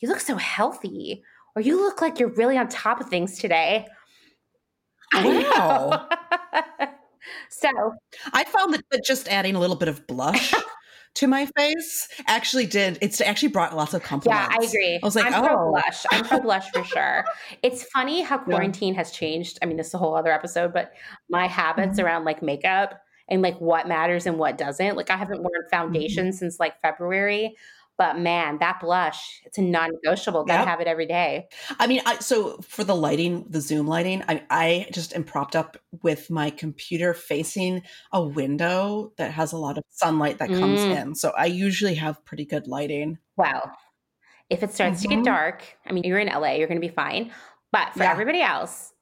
[0.00, 1.22] you look so healthy,
[1.54, 3.86] or you look like you're really on top of things today.
[5.14, 6.08] Wow.
[7.48, 7.68] so
[8.32, 10.52] I found that just adding a little bit of blush
[11.14, 14.48] to my face actually did it's actually brought lots of compliments.
[14.50, 14.98] Yeah, I agree.
[15.02, 15.46] I was like, I'm oh.
[15.46, 16.06] pro blush.
[16.10, 17.24] I'm pro blush for sure.
[17.62, 18.98] It's funny how quarantine yeah.
[18.98, 19.58] has changed.
[19.62, 20.92] I mean, this is a whole other episode, but
[21.30, 22.06] my habits mm-hmm.
[22.06, 24.96] around like makeup and like what matters and what doesn't.
[24.96, 26.36] Like I haven't worn foundation mm-hmm.
[26.36, 27.56] since like February.
[27.96, 30.44] But man, that blush, it's a non negotiable.
[30.44, 30.68] Gotta yep.
[30.68, 31.46] have it every day.
[31.78, 35.54] I mean, I, so for the lighting, the Zoom lighting, I, I just am propped
[35.54, 37.82] up with my computer facing
[38.12, 41.02] a window that has a lot of sunlight that comes mm.
[41.02, 41.14] in.
[41.14, 43.18] So I usually have pretty good lighting.
[43.36, 43.70] Wow.
[44.50, 45.02] If it starts mm-hmm.
[45.02, 45.24] to get mm-hmm.
[45.24, 47.32] dark, I mean, you're in LA, you're going to be fine.
[47.70, 48.10] But for yeah.
[48.10, 48.92] everybody else,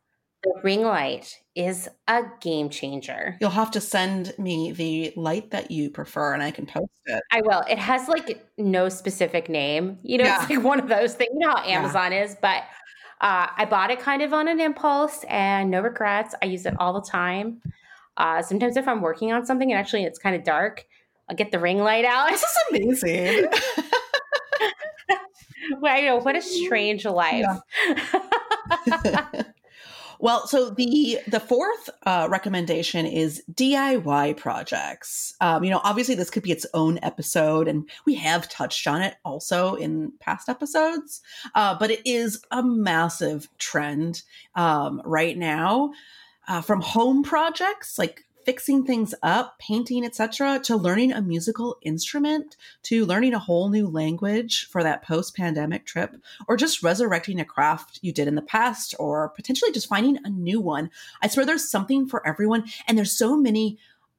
[0.43, 3.37] the ring light is a game changer.
[3.41, 7.23] You'll have to send me the light that you prefer and I can post it.
[7.31, 7.63] I will.
[7.69, 9.99] It has like no specific name.
[10.03, 10.41] You know, yeah.
[10.43, 11.31] it's like one of those things.
[11.33, 12.25] You know how Amazon yeah.
[12.25, 12.65] is, but
[13.21, 16.35] uh, I bought it kind of on an impulse and no regrets.
[16.43, 17.63] I use it all the time.
[18.17, 20.85] Uh, sometimes if I'm working on something and actually it's kind of dark,
[21.29, 22.31] I'll get the ring light out.
[22.31, 23.47] This is amazing.
[25.81, 27.47] well, you know, what a strange life.
[28.87, 29.43] Yeah.
[30.23, 35.35] Well, so the the fourth uh, recommendation is DIY projects.
[35.41, 39.03] Um, you know, obviously this could be its own episode, and we have touched on
[39.03, 41.23] it also in past episodes.
[41.57, 44.23] Uh, but it is a massive trend
[44.55, 45.93] um, right now.
[46.49, 52.57] Uh, from home projects like fixing things up, painting, etc., to learning a musical instrument,
[52.85, 56.17] to learning a whole new language for that post-pandemic trip,
[56.49, 60.31] or just resurrecting a craft you did in the past, or potentially just finding a
[60.31, 60.91] new one.
[61.23, 63.79] I swear there's something for everyone, and there's so many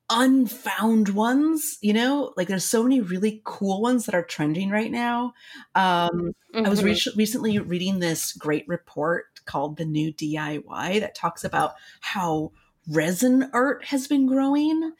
[0.09, 4.91] unfound ones you know like there's so many really cool ones that are trending right
[4.91, 5.33] now
[5.75, 6.65] um mm-hmm.
[6.65, 11.73] i was re- recently reading this great report called the new diy that talks about
[12.01, 12.51] how
[12.87, 14.93] resin art has been growing.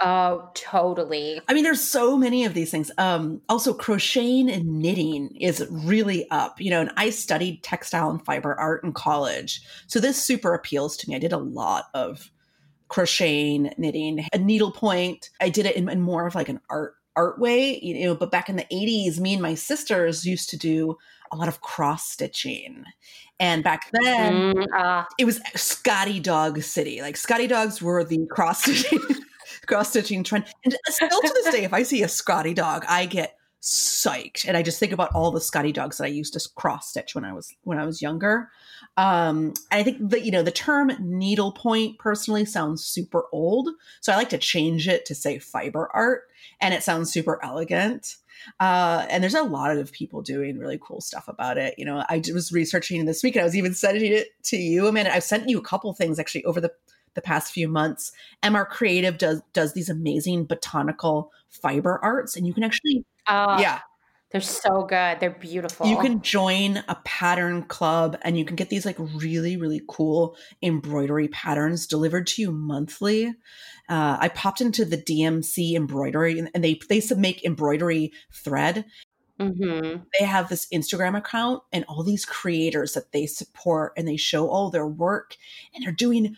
[0.00, 1.40] Oh, totally.
[1.48, 2.90] I mean, there's so many of these things.
[2.98, 6.60] Um, also, crocheting and knitting is really up.
[6.60, 10.96] You know, and I studied textile and fiber art in college, so this super appeals
[10.98, 11.14] to me.
[11.14, 12.30] I did a lot of
[12.88, 15.30] crocheting, knitting, a needlepoint.
[15.40, 18.16] I did it in, in more of like an art art way, you know.
[18.16, 20.96] But back in the '80s, me and my sisters used to do
[21.32, 22.84] a lot of cross stitching.
[23.40, 25.04] And back then, mm, uh.
[25.18, 27.00] it was Scotty Dog City.
[27.00, 29.00] Like Scotty Dogs were the cross stitching,
[29.66, 30.44] cross stitching trend.
[30.64, 34.56] And still to this day, if I see a Scotty Dog, I get psyched, and
[34.56, 37.24] I just think about all the Scotty Dogs that I used to cross stitch when
[37.24, 38.50] I was when I was younger.
[38.96, 43.70] Um, I think that you know the term needlepoint personally sounds super old,
[44.00, 46.24] so I like to change it to say fiber art,
[46.60, 48.16] and it sounds super elegant.
[48.60, 51.74] Uh, and there's a lot of people doing really cool stuff about it.
[51.78, 54.86] You know, I was researching this week and I was even sending it to you,
[54.86, 55.14] Amanda.
[55.14, 56.72] I've sent you a couple things actually over the
[57.14, 58.12] the past few months.
[58.42, 63.80] MR Creative does does these amazing botanical fiber arts, and you can actually, uh, yeah,
[64.30, 65.20] they're so good.
[65.20, 65.86] They're beautiful.
[65.86, 70.36] You can join a pattern club, and you can get these like really really cool
[70.62, 73.34] embroidery patterns delivered to you monthly
[73.88, 78.84] uh, I popped into the DMC embroidery and they they make embroidery thread.
[79.40, 80.02] Mm-hmm.
[80.18, 84.48] They have this Instagram account and all these creators that they support and they show
[84.48, 85.36] all their work
[85.74, 86.36] and they're doing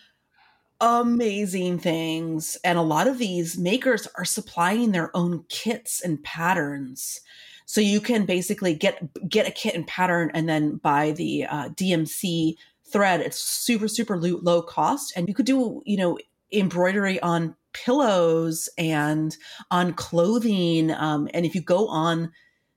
[0.80, 2.57] amazing things.
[2.64, 7.20] And a lot of these makers are supplying their own kits and patterns.
[7.66, 11.68] So you can basically get get a kit and pattern and then buy the uh,
[11.70, 12.57] DMC
[12.90, 13.20] thread.
[13.20, 16.18] It's super super low cost, and you could do you know
[16.55, 19.36] embroidery on pillows and
[19.70, 20.90] on clothing.
[20.90, 22.32] Um, and if you go on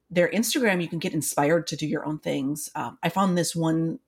[0.10, 2.70] their Instagram, you can get inspired to do your own things.
[2.76, 4.00] Um, I found this one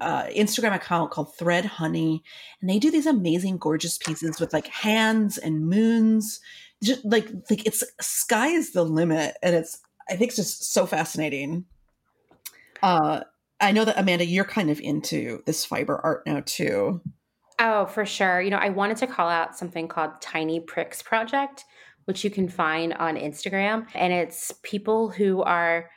[0.00, 2.22] uh, Instagram account called Thread Honey,
[2.60, 6.40] and they do these amazing, gorgeous pieces with like hands and moons.
[6.82, 10.86] Just like like it's sky is the limit, and it's I think it's just so
[10.86, 11.66] fascinating.
[12.82, 13.20] Uh,
[13.60, 17.02] I know that Amanda, you're kind of into this fiber art now too.
[17.62, 18.40] Oh, for sure.
[18.40, 21.64] You know, I wanted to call out something called Tiny Pricks Project,
[22.06, 23.86] which you can find on Instagram.
[23.94, 25.90] And it's people who are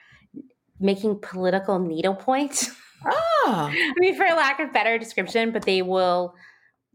[0.82, 2.68] making political needlepoint.
[3.06, 3.44] Oh.
[3.48, 6.36] I mean, for lack of better description, but they will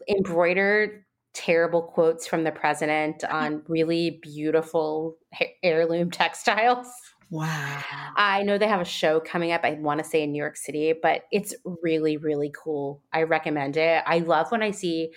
[0.06, 5.16] embroider terrible quotes from the president on really beautiful
[5.62, 6.88] heirloom textiles.
[7.30, 7.82] Wow.
[8.16, 10.56] I know they have a show coming up, I want to say in New York
[10.56, 13.02] City, but it's really, really cool.
[13.12, 14.02] I recommend it.
[14.06, 15.12] I love when I see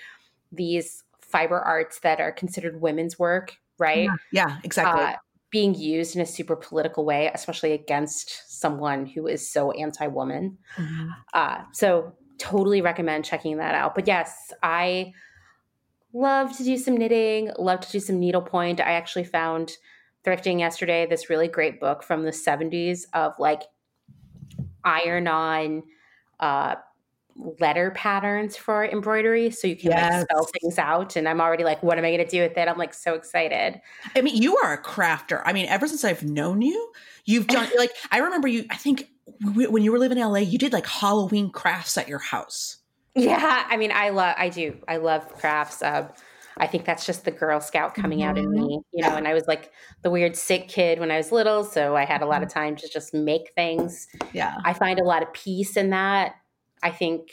[0.51, 4.03] these fiber arts that are considered women's work, right?
[4.03, 5.01] Yeah, yeah exactly.
[5.01, 5.13] Uh,
[5.51, 10.57] being used in a super political way, especially against someone who is so anti woman.
[10.77, 11.09] Mm-hmm.
[11.33, 13.93] Uh, so, totally recommend checking that out.
[13.93, 15.13] But yes, I
[16.11, 18.79] love to do some knitting, love to do some needlepoint.
[18.79, 19.73] I actually found
[20.25, 23.63] thrifting yesterday this really great book from the 70s of like
[24.83, 25.83] iron on
[26.39, 26.75] uh,
[27.59, 29.49] letter patterns for embroidery.
[29.51, 30.13] So you can yes.
[30.13, 32.57] like spell things out and i'm already like what am i going to do with
[32.57, 32.67] it?
[32.67, 33.81] I'm like so excited.
[34.15, 35.41] I mean you are a crafter.
[35.45, 36.91] I mean ever since i've known you
[37.25, 39.09] you've done like i remember you i think
[39.53, 42.77] when you were living in la you did like halloween crafts at your house.
[43.15, 44.77] Yeah i mean i love i do.
[44.87, 46.09] I love crafts uh,
[46.57, 48.29] I think that's just the Girl Scout coming mm-hmm.
[48.29, 48.67] out in mm-hmm.
[48.67, 49.15] me, you know.
[49.15, 49.71] And I was like
[50.01, 52.59] the weird sick kid when I was little, so I had a lot of mm-hmm.
[52.59, 54.07] time to just make things.
[54.33, 56.35] Yeah, I find a lot of peace in that.
[56.83, 57.31] I think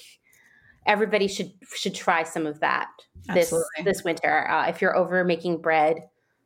[0.87, 2.89] everybody should should try some of that
[3.29, 3.67] Absolutely.
[3.79, 4.49] this this winter.
[4.51, 5.97] Uh, if you're over making bread,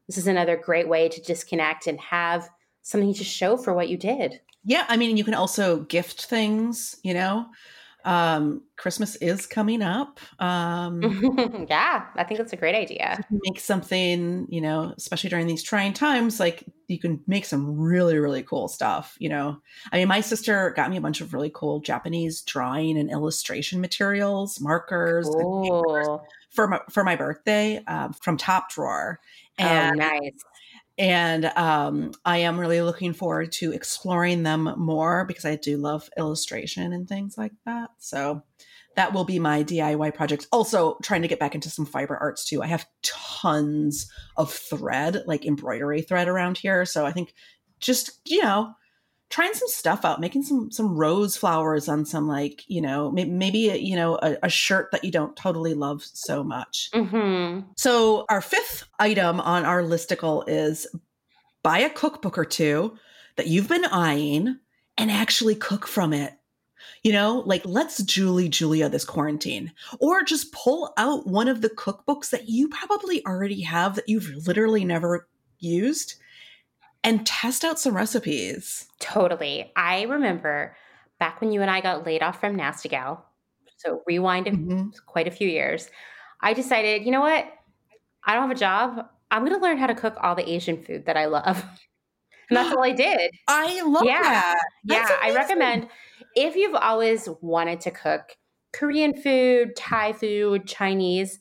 [0.06, 2.48] this is another great way to disconnect and have
[2.82, 4.40] something to show for what you did.
[4.64, 7.46] Yeah, I mean, you can also gift things, you know.
[8.04, 10.18] Um, Christmas is coming up.
[10.38, 13.24] Um, yeah, I think that's a great idea.
[13.30, 18.18] Make something, you know, especially during these trying times, like you can make some really,
[18.18, 19.16] really cool stuff.
[19.18, 19.58] You know,
[19.92, 23.80] I mean, my sister got me a bunch of really cool Japanese drawing and illustration
[23.80, 26.26] materials, markers, cool.
[26.50, 29.20] for my for my birthday um, from Top Drawer.
[29.60, 30.32] Oh, and oh, nice
[30.98, 36.08] and um, I am really looking forward to exploring them more because I do love
[36.18, 37.90] illustration and things like that.
[37.98, 38.42] So
[38.94, 40.46] that will be my DIY project.
[40.52, 42.62] Also, trying to get back into some fiber arts too.
[42.62, 46.84] I have tons of thread, like embroidery thread around here.
[46.84, 47.32] So I think
[47.80, 48.74] just, you know,
[49.32, 53.30] trying some stuff out, making some some rose flowers on some like you know maybe,
[53.30, 56.90] maybe a, you know a, a, shirt that you don't totally love so much.
[56.94, 57.66] Mm-hmm.
[57.76, 60.86] So our fifth item on our listicle is
[61.62, 62.96] buy a cookbook or two
[63.36, 64.58] that you've been eyeing
[64.98, 66.34] and actually cook from it.
[67.02, 71.70] You know, like let's Julie Julia this quarantine, or just pull out one of the
[71.70, 75.26] cookbooks that you probably already have that you've literally never
[75.58, 76.16] used
[77.04, 78.88] and test out some recipes.
[79.00, 79.72] Totally.
[79.76, 80.76] I remember
[81.18, 83.24] back when you and I got laid off from Nasty Gal,
[83.76, 84.88] so rewind mm-hmm.
[85.06, 85.88] quite a few years,
[86.40, 87.46] I decided, you know what?
[88.24, 89.06] I don't have a job.
[89.30, 91.64] I'm going to learn how to cook all the Asian food that I love.
[92.50, 93.30] And that's all I did.
[93.48, 94.20] I love yeah.
[94.20, 94.58] that.
[94.84, 95.36] That's yeah, amazing.
[95.36, 95.88] I recommend
[96.34, 98.36] if you've always wanted to cook
[98.72, 101.38] Korean food, Thai food, Chinese,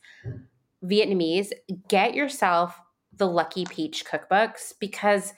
[0.86, 1.52] Vietnamese,
[1.90, 2.80] get yourself
[3.18, 5.34] the Lucky Peach cookbooks because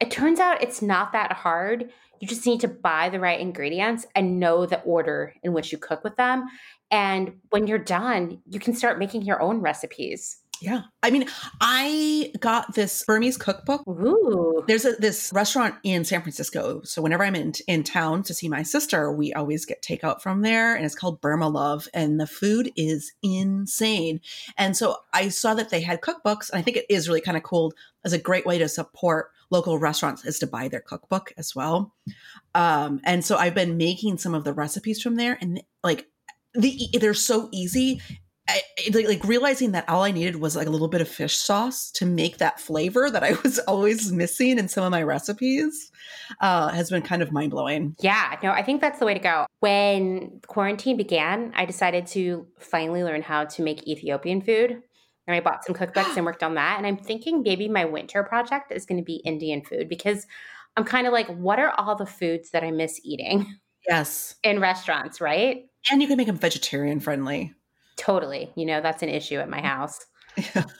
[0.00, 1.90] it turns out it's not that hard.
[2.20, 5.78] You just need to buy the right ingredients and know the order in which you
[5.78, 6.46] cook with them.
[6.90, 10.38] And when you're done, you can start making your own recipes.
[10.60, 10.82] Yeah.
[11.02, 11.26] I mean,
[11.60, 13.86] I got this Burmese cookbook.
[13.86, 14.64] Ooh.
[14.66, 16.80] There's a, this restaurant in San Francisco.
[16.82, 20.40] So whenever I'm in, in town to see my sister, we always get takeout from
[20.40, 20.74] there.
[20.74, 21.88] And it's called Burma Love.
[21.92, 24.20] And the food is insane.
[24.56, 26.48] And so I saw that they had cookbooks.
[26.50, 27.74] And I think it is really kind of cool
[28.04, 31.94] as a great way to support local restaurants is to buy their cookbook as well.
[32.54, 35.38] Um, and so I've been making some of the recipes from there.
[35.40, 36.06] And like,
[36.54, 38.00] the, they're so easy
[38.48, 41.36] I, like, like realizing that all I needed was like a little bit of fish
[41.36, 45.90] sauce to make that flavor that I was always missing in some of my recipes
[46.40, 47.96] uh, has been kind of mind blowing.
[48.00, 49.46] Yeah, no, I think that's the way to go.
[49.60, 54.82] When quarantine began, I decided to finally learn how to make Ethiopian food.
[55.26, 56.78] And I bought some cookbooks and worked on that.
[56.78, 60.26] And I'm thinking maybe my winter project is going to be Indian food because
[60.76, 63.58] I'm kind of like, what are all the foods that I miss eating?
[63.88, 64.36] Yes.
[64.42, 65.64] In restaurants, right?
[65.90, 67.54] And you can make them vegetarian friendly.
[67.96, 68.52] Totally.
[68.56, 69.66] You know, that's an issue at my mm-hmm.
[69.66, 70.06] house.
[70.36, 70.64] Yeah.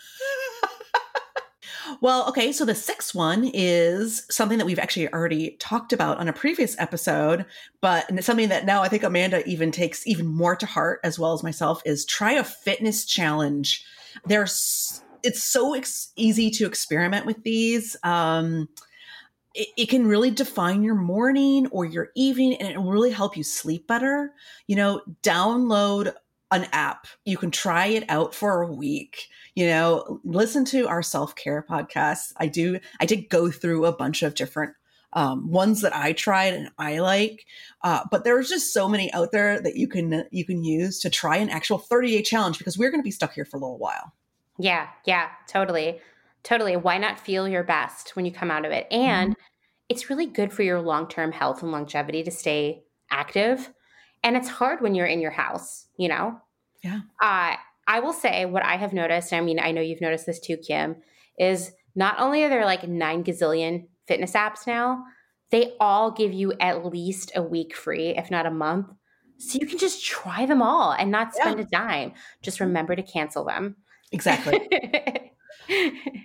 [2.00, 2.52] well, okay.
[2.52, 6.78] So the sixth one is something that we've actually already talked about on a previous
[6.78, 7.46] episode,
[7.80, 11.32] but something that now I think Amanda even takes even more to heart, as well
[11.32, 13.84] as myself, is try a fitness challenge.
[14.24, 17.96] There's, it's so ex- easy to experiment with these.
[18.02, 18.68] Um,
[19.54, 23.36] it, it, can really define your morning or your evening and it will really help
[23.36, 24.32] you sleep better.
[24.66, 26.14] You know, download
[26.50, 27.06] an app.
[27.24, 29.28] You can try it out for a week.
[29.54, 32.32] You know, listen to our self care podcast.
[32.36, 32.78] I do.
[33.00, 34.74] I did go through a bunch of different
[35.16, 37.46] um, ones that I tried and I like.
[37.82, 41.10] Uh, but there's just so many out there that you can you can use to
[41.10, 43.60] try an actual 30 day challenge because we're going to be stuck here for a
[43.60, 44.12] little while.
[44.58, 46.00] Yeah, yeah, totally.
[46.42, 46.76] Totally.
[46.76, 48.86] Why not feel your best when you come out of it?
[48.90, 49.42] And mm-hmm.
[49.88, 53.72] it's really good for your long term health and longevity to stay active.
[54.22, 56.40] And it's hard when you're in your house, you know?
[56.84, 57.00] Yeah.
[57.20, 57.56] Uh,
[57.88, 60.56] I will say what I have noticed, I mean, I know you've noticed this too,
[60.56, 60.96] Kim,
[61.38, 65.04] is not only are there like nine gazillion fitness apps now,
[65.50, 68.88] they all give you at least a week free, if not a month.
[69.38, 71.64] So you can just try them all and not spend yeah.
[71.64, 72.12] a dime.
[72.42, 72.66] Just mm-hmm.
[72.66, 73.76] remember to cancel them.
[74.12, 74.60] Exactly.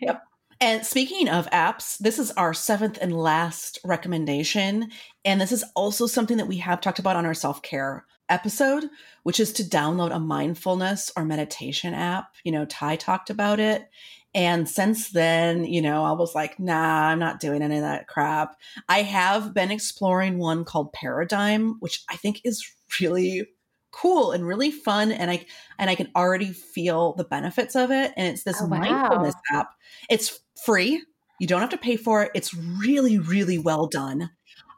[0.01, 0.23] yep.
[0.61, 4.91] And speaking of apps, this is our seventh and last recommendation.
[5.25, 8.86] And this is also something that we have talked about on our self care episode,
[9.23, 12.36] which is to download a mindfulness or meditation app.
[12.43, 13.89] You know, Ty talked about it.
[14.34, 18.07] And since then, you know, I was like, nah, I'm not doing any of that
[18.07, 18.55] crap.
[18.88, 22.65] I have been exploring one called Paradigm, which I think is
[22.99, 23.47] really
[23.91, 25.45] cool and really fun and I
[25.77, 28.79] and I can already feel the benefits of it and it's this oh, wow.
[28.79, 29.71] mindfulness app.
[30.09, 31.03] It's free.
[31.41, 32.32] You don't have to pay for it.
[32.34, 34.29] It's really really well done.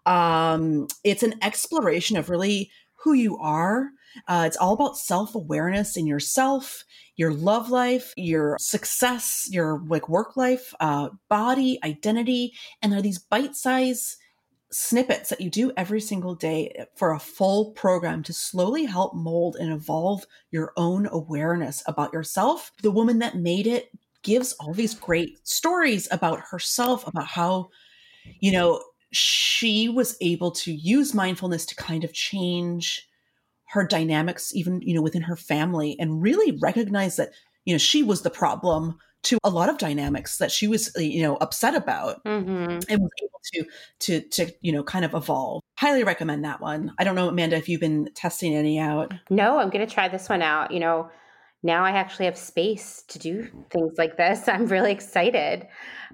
[0.07, 2.71] Um it's an exploration of really
[3.03, 3.89] who you are.
[4.27, 6.85] Uh, it's all about self awareness in yourself,
[7.15, 13.03] your love life, your success, your like work life, uh, body, identity, and there are
[13.03, 14.17] these bite size
[14.71, 19.55] snippets that you do every single day for a full program to slowly help mold
[19.59, 22.71] and evolve your own awareness about yourself.
[22.81, 23.89] The woman that made it
[24.23, 27.69] gives all these great stories about herself, about how,
[28.39, 33.07] you know, she was able to use mindfulness to kind of change
[33.73, 37.31] her dynamics even you know within her family and really recognize that
[37.65, 41.23] you know she was the problem to a lot of dynamics that she was you
[41.23, 42.79] know upset about mm-hmm.
[42.87, 43.65] and was able to
[43.99, 45.61] to to you know kind of evolve.
[45.79, 46.93] Highly recommend that one.
[46.99, 49.11] I don't know amanda if you've been testing any out.
[49.31, 50.71] No i'm going to try this one out.
[50.71, 51.09] You know
[51.63, 54.47] now I actually have space to do things like this.
[54.47, 55.67] I'm really excited.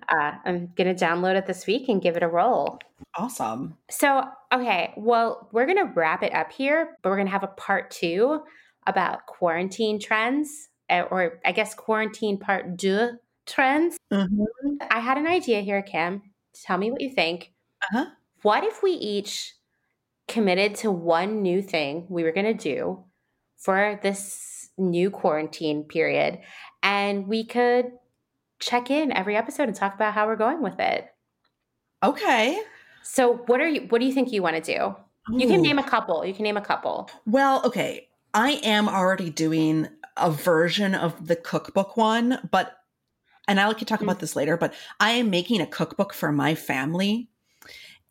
[0.07, 2.79] Uh, I'm going to download it this week and give it a roll.
[3.15, 3.75] Awesome.
[3.89, 4.23] So,
[4.53, 7.47] okay, well, we're going to wrap it up here, but we're going to have a
[7.47, 8.41] part two
[8.87, 13.11] about quarantine trends, eh, or I guess quarantine part two
[13.45, 13.97] trends.
[14.11, 14.43] Mm-hmm.
[14.89, 16.21] I had an idea here, Kim.
[16.63, 17.51] Tell me what you think.
[17.83, 18.05] Uh-huh.
[18.41, 19.53] What if we each
[20.27, 23.03] committed to one new thing we were going to do
[23.57, 24.48] for this
[24.79, 26.39] new quarantine period
[26.81, 27.91] and we could
[28.59, 31.07] check in every episode and talk about how we're going with it.
[32.03, 32.59] Okay.
[33.03, 34.95] So what are you what do you think you want to do?
[35.31, 36.25] You can name a couple.
[36.25, 37.09] You can name a couple.
[37.25, 38.07] Well, okay.
[38.33, 42.77] I am already doing a version of the cookbook one, but
[43.47, 44.21] and I can talk about mm.
[44.21, 47.29] this later, but I am making a cookbook for my family.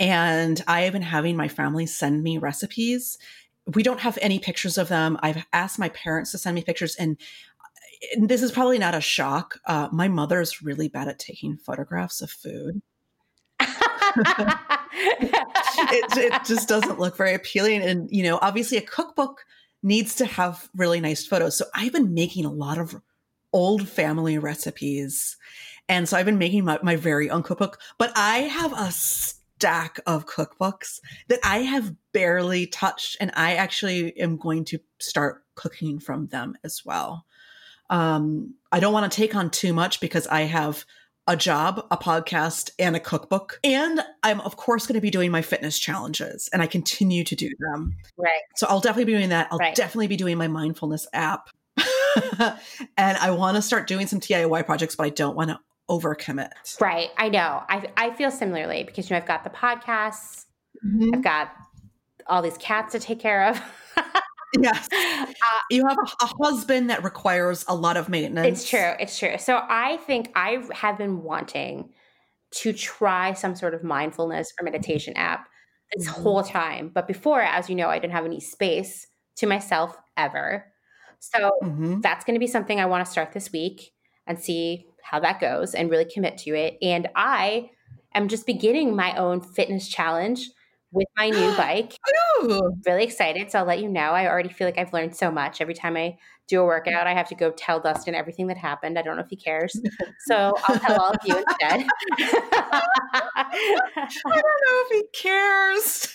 [0.00, 3.18] And I have been having my family send me recipes
[3.74, 5.18] we don't have any pictures of them.
[5.22, 7.18] I've asked my parents to send me pictures, and,
[8.14, 9.58] and this is probably not a shock.
[9.66, 10.08] Uh, my
[10.40, 12.80] is really bad at taking photographs of food.
[13.60, 13.68] it,
[16.16, 17.82] it just doesn't look very appealing.
[17.82, 19.44] And, you know, obviously a cookbook
[19.82, 21.56] needs to have really nice photos.
[21.56, 22.96] So I've been making a lot of
[23.52, 25.36] old family recipes.
[25.88, 28.92] And so I've been making my, my very own cookbook, but I have a
[29.58, 35.42] stack of cookbooks that I have barely touched, and I actually am going to start
[35.56, 37.26] cooking from them as well.
[37.90, 40.84] Um, I don't want to take on too much because I have
[41.26, 43.58] a job, a podcast, and a cookbook.
[43.64, 47.34] And I'm, of course, going to be doing my fitness challenges, and I continue to
[47.34, 47.96] do them.
[48.16, 48.42] Right.
[48.54, 49.48] So I'll definitely be doing that.
[49.50, 49.74] I'll right.
[49.74, 51.50] definitely be doing my mindfulness app.
[52.96, 56.50] and I want to start doing some DIY projects, but I don't want to overcommit.
[56.80, 57.10] Right.
[57.16, 57.62] I know.
[57.68, 60.46] I, I feel similarly because, you know, I've got the podcasts,
[60.84, 61.14] mm-hmm.
[61.14, 61.52] I've got
[62.26, 63.60] all these cats to take care of.
[64.60, 64.88] yes.
[64.92, 65.26] Uh,
[65.70, 68.60] you have a, a, husband that requires a lot of maintenance.
[68.60, 68.92] It's true.
[69.00, 69.36] It's true.
[69.38, 71.92] So I think I have been wanting
[72.50, 75.48] to try some sort of mindfulness or meditation app
[75.94, 76.22] this mm-hmm.
[76.22, 76.90] whole time.
[76.94, 80.66] But before, as you know, I didn't have any space to myself ever.
[81.20, 82.00] So mm-hmm.
[82.00, 83.92] that's going to be something I want to start this week
[84.26, 86.78] and see how that goes and really commit to it.
[86.82, 87.70] And I
[88.14, 90.48] am just beginning my own fitness challenge
[90.92, 91.98] with my new bike.
[92.42, 92.72] Ooh.
[92.86, 93.50] Really excited.
[93.50, 94.00] So I'll let you know.
[94.00, 95.60] I already feel like I've learned so much.
[95.60, 98.98] Every time I do a workout, I have to go tell Dustin everything that happened.
[98.98, 99.78] I don't know if he cares.
[100.26, 101.86] So I'll tell all of you instead.
[102.18, 106.14] I don't know if he cares.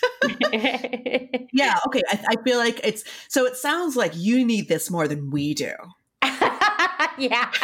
[1.52, 1.78] yeah.
[1.86, 2.02] Okay.
[2.10, 5.54] I, I feel like it's so it sounds like you need this more than we
[5.54, 5.72] do.
[7.18, 7.50] yeah.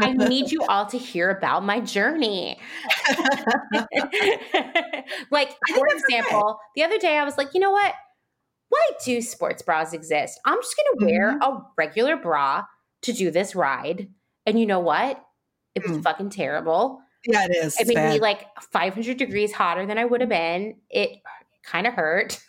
[0.00, 2.58] I need you all to hear about my journey.
[5.30, 6.58] like, for example, okay.
[6.76, 7.94] the other day I was like, you know what?
[8.68, 10.38] Why do sports bras exist?
[10.44, 11.42] I'm just going to wear mm-hmm.
[11.42, 12.64] a regular bra
[13.02, 14.08] to do this ride.
[14.46, 15.22] And you know what?
[15.74, 16.02] It was mm.
[16.02, 17.00] fucking terrible.
[17.26, 17.78] Yeah, it is.
[17.78, 18.14] It made bad.
[18.14, 20.76] me like 500 degrees hotter than I would have been.
[20.90, 21.18] It
[21.64, 22.40] kind of hurt.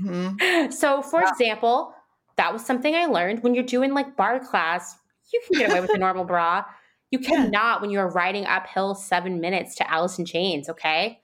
[0.00, 0.70] Mm-hmm.
[0.70, 1.30] So, for yeah.
[1.30, 1.94] example,
[2.42, 4.96] that was something I learned when you're doing like bar class,
[5.32, 6.64] you can get away with a normal bra.
[7.12, 7.80] You cannot yeah.
[7.80, 11.20] when you're riding uphill seven minutes to Alice in Chains, okay?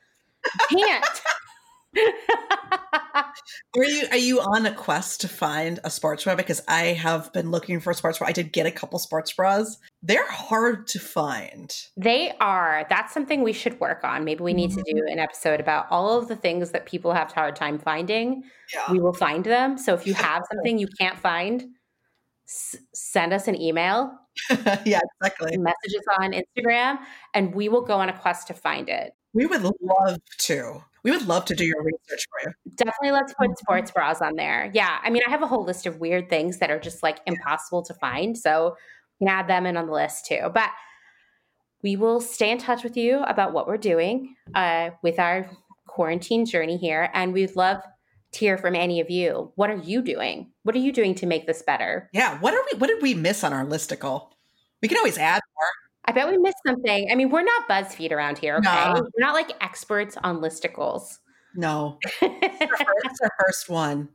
[0.70, 1.04] You can't.
[3.76, 6.34] are you are you on a quest to find a sports bra?
[6.34, 8.28] Because I have been looking for a sports bra.
[8.28, 9.78] I did get a couple sports bras.
[10.02, 11.74] They're hard to find.
[11.96, 12.86] They are.
[12.88, 14.24] That's something we should work on.
[14.24, 14.82] Maybe we need mm-hmm.
[14.82, 15.12] to do mm-hmm.
[15.12, 18.42] an episode about all of the things that people have a hard time finding.
[18.72, 18.92] Yeah.
[18.92, 19.78] We will find them.
[19.78, 21.64] So if you have something you can't find,
[22.46, 24.12] s- send us an email.
[24.84, 25.56] yeah, exactly.
[25.56, 26.98] Messages on Instagram,
[27.34, 29.12] and we will go on a quest to find it.
[29.32, 30.82] We would love to.
[31.04, 32.54] We would love to do your research for you.
[32.74, 33.54] Definitely let's put mm-hmm.
[33.56, 34.70] sports bras on there.
[34.74, 34.98] Yeah.
[35.02, 37.82] I mean, I have a whole list of weird things that are just like impossible
[37.84, 38.36] to find.
[38.36, 38.76] So
[39.18, 40.50] you can add them in on the list too.
[40.52, 40.70] But
[41.82, 45.48] we will stay in touch with you about what we're doing uh, with our
[45.86, 47.08] quarantine journey here.
[47.14, 47.82] And we'd love
[48.32, 49.52] to hear from any of you.
[49.54, 50.52] What are you doing?
[50.64, 52.10] What are you doing to make this better?
[52.12, 52.38] Yeah.
[52.40, 54.30] What are we what did we miss on our listicle?
[54.82, 55.87] We can always add more.
[56.08, 57.08] I bet we missed something.
[57.12, 58.64] I mean, we're not BuzzFeed around here, okay?
[58.64, 58.94] No.
[58.94, 61.18] We're not like experts on listicles.
[61.54, 61.98] No.
[62.02, 64.08] it's, our first, it's our first one.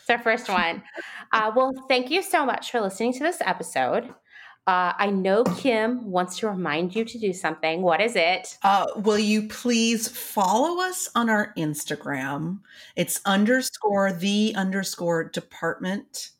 [0.00, 0.82] It's our first one.
[1.32, 4.04] Uh, well, thank you so much for listening to this episode.
[4.66, 7.82] Uh, I know Kim wants to remind you to do something.
[7.82, 8.56] What is it?
[8.62, 12.60] Uh, will you please follow us on our Instagram?
[12.96, 16.30] It's underscore the underscore department.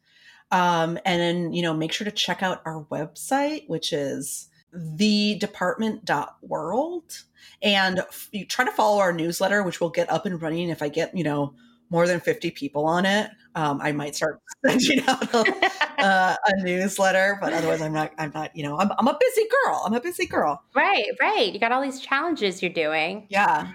[0.50, 5.36] Um, and then, you know, make sure to check out our website, which is the
[5.36, 7.22] department.world
[7.62, 8.02] and
[8.32, 10.68] you try to follow our newsletter which will get up and running.
[10.68, 11.54] If i get you know
[11.90, 16.62] more than 50 people on it um, i might start sending out a, uh, a,
[16.62, 19.82] newsletter but otherwise i'm not i'm not you know I'm, I'm a busy girl.
[19.86, 20.62] I'm a busy girl.
[20.74, 21.52] Right right.
[21.52, 23.26] You got all these challenges you're doing.
[23.28, 23.72] Yeah.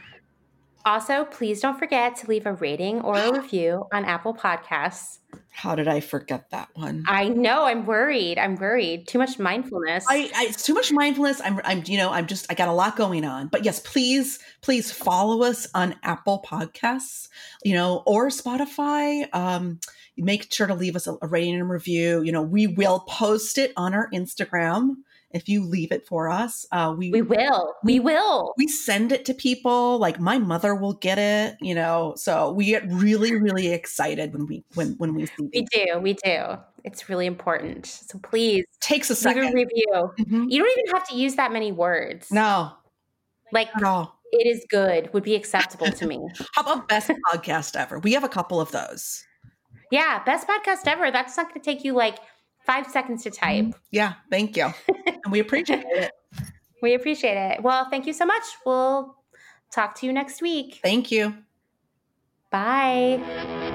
[0.86, 5.19] Also please don't forget to leave a rating or a review on apple podcasts
[5.52, 7.04] how did I forget that one?
[7.08, 7.66] I know.
[7.66, 8.38] I'm worried.
[8.38, 9.08] I'm worried.
[9.08, 10.06] Too much mindfulness.
[10.10, 11.42] I, I it's too much mindfulness.
[11.44, 13.48] I'm I'm you know I'm just I got a lot going on.
[13.48, 17.28] But yes, please please follow us on Apple Podcasts,
[17.64, 19.28] you know, or Spotify.
[19.36, 19.80] Um,
[20.18, 22.22] make sure to leave us a, a rating and review.
[22.22, 24.96] You know, we will post it on our Instagram
[25.32, 26.66] if you leave it for us.
[26.72, 27.76] Uh, we we will.
[27.84, 28.54] We will.
[28.58, 30.00] We send it to people.
[30.00, 31.58] Like my mother will get it.
[31.62, 35.50] You know, so we get really really excited when we when when we see.
[35.54, 36.00] We do.
[36.00, 36.58] We do.
[36.84, 37.86] It's really important.
[37.86, 39.50] So please takes a second.
[39.50, 39.88] A review.
[39.92, 40.46] Mm-hmm.
[40.50, 42.32] You don't even have to use that many words.
[42.32, 42.72] No,
[43.52, 44.12] like no.
[44.32, 45.12] It is good.
[45.14, 46.20] Would be acceptable to me.
[46.54, 47.98] How about best podcast ever?
[47.98, 49.26] We have a couple of those.
[49.92, 51.10] Yeah, best podcast ever.
[51.10, 52.20] That's not going to take you like
[52.70, 53.66] five seconds to type.
[53.66, 53.80] Mm-hmm.
[53.90, 54.72] Yeah, thank you.
[55.06, 56.12] and we appreciate it.
[56.82, 57.62] We appreciate it.
[57.62, 58.44] Well, thank you so much.
[58.66, 59.14] We'll
[59.70, 60.80] talk to you next week.
[60.82, 61.36] Thank you.
[62.50, 63.66] Bye.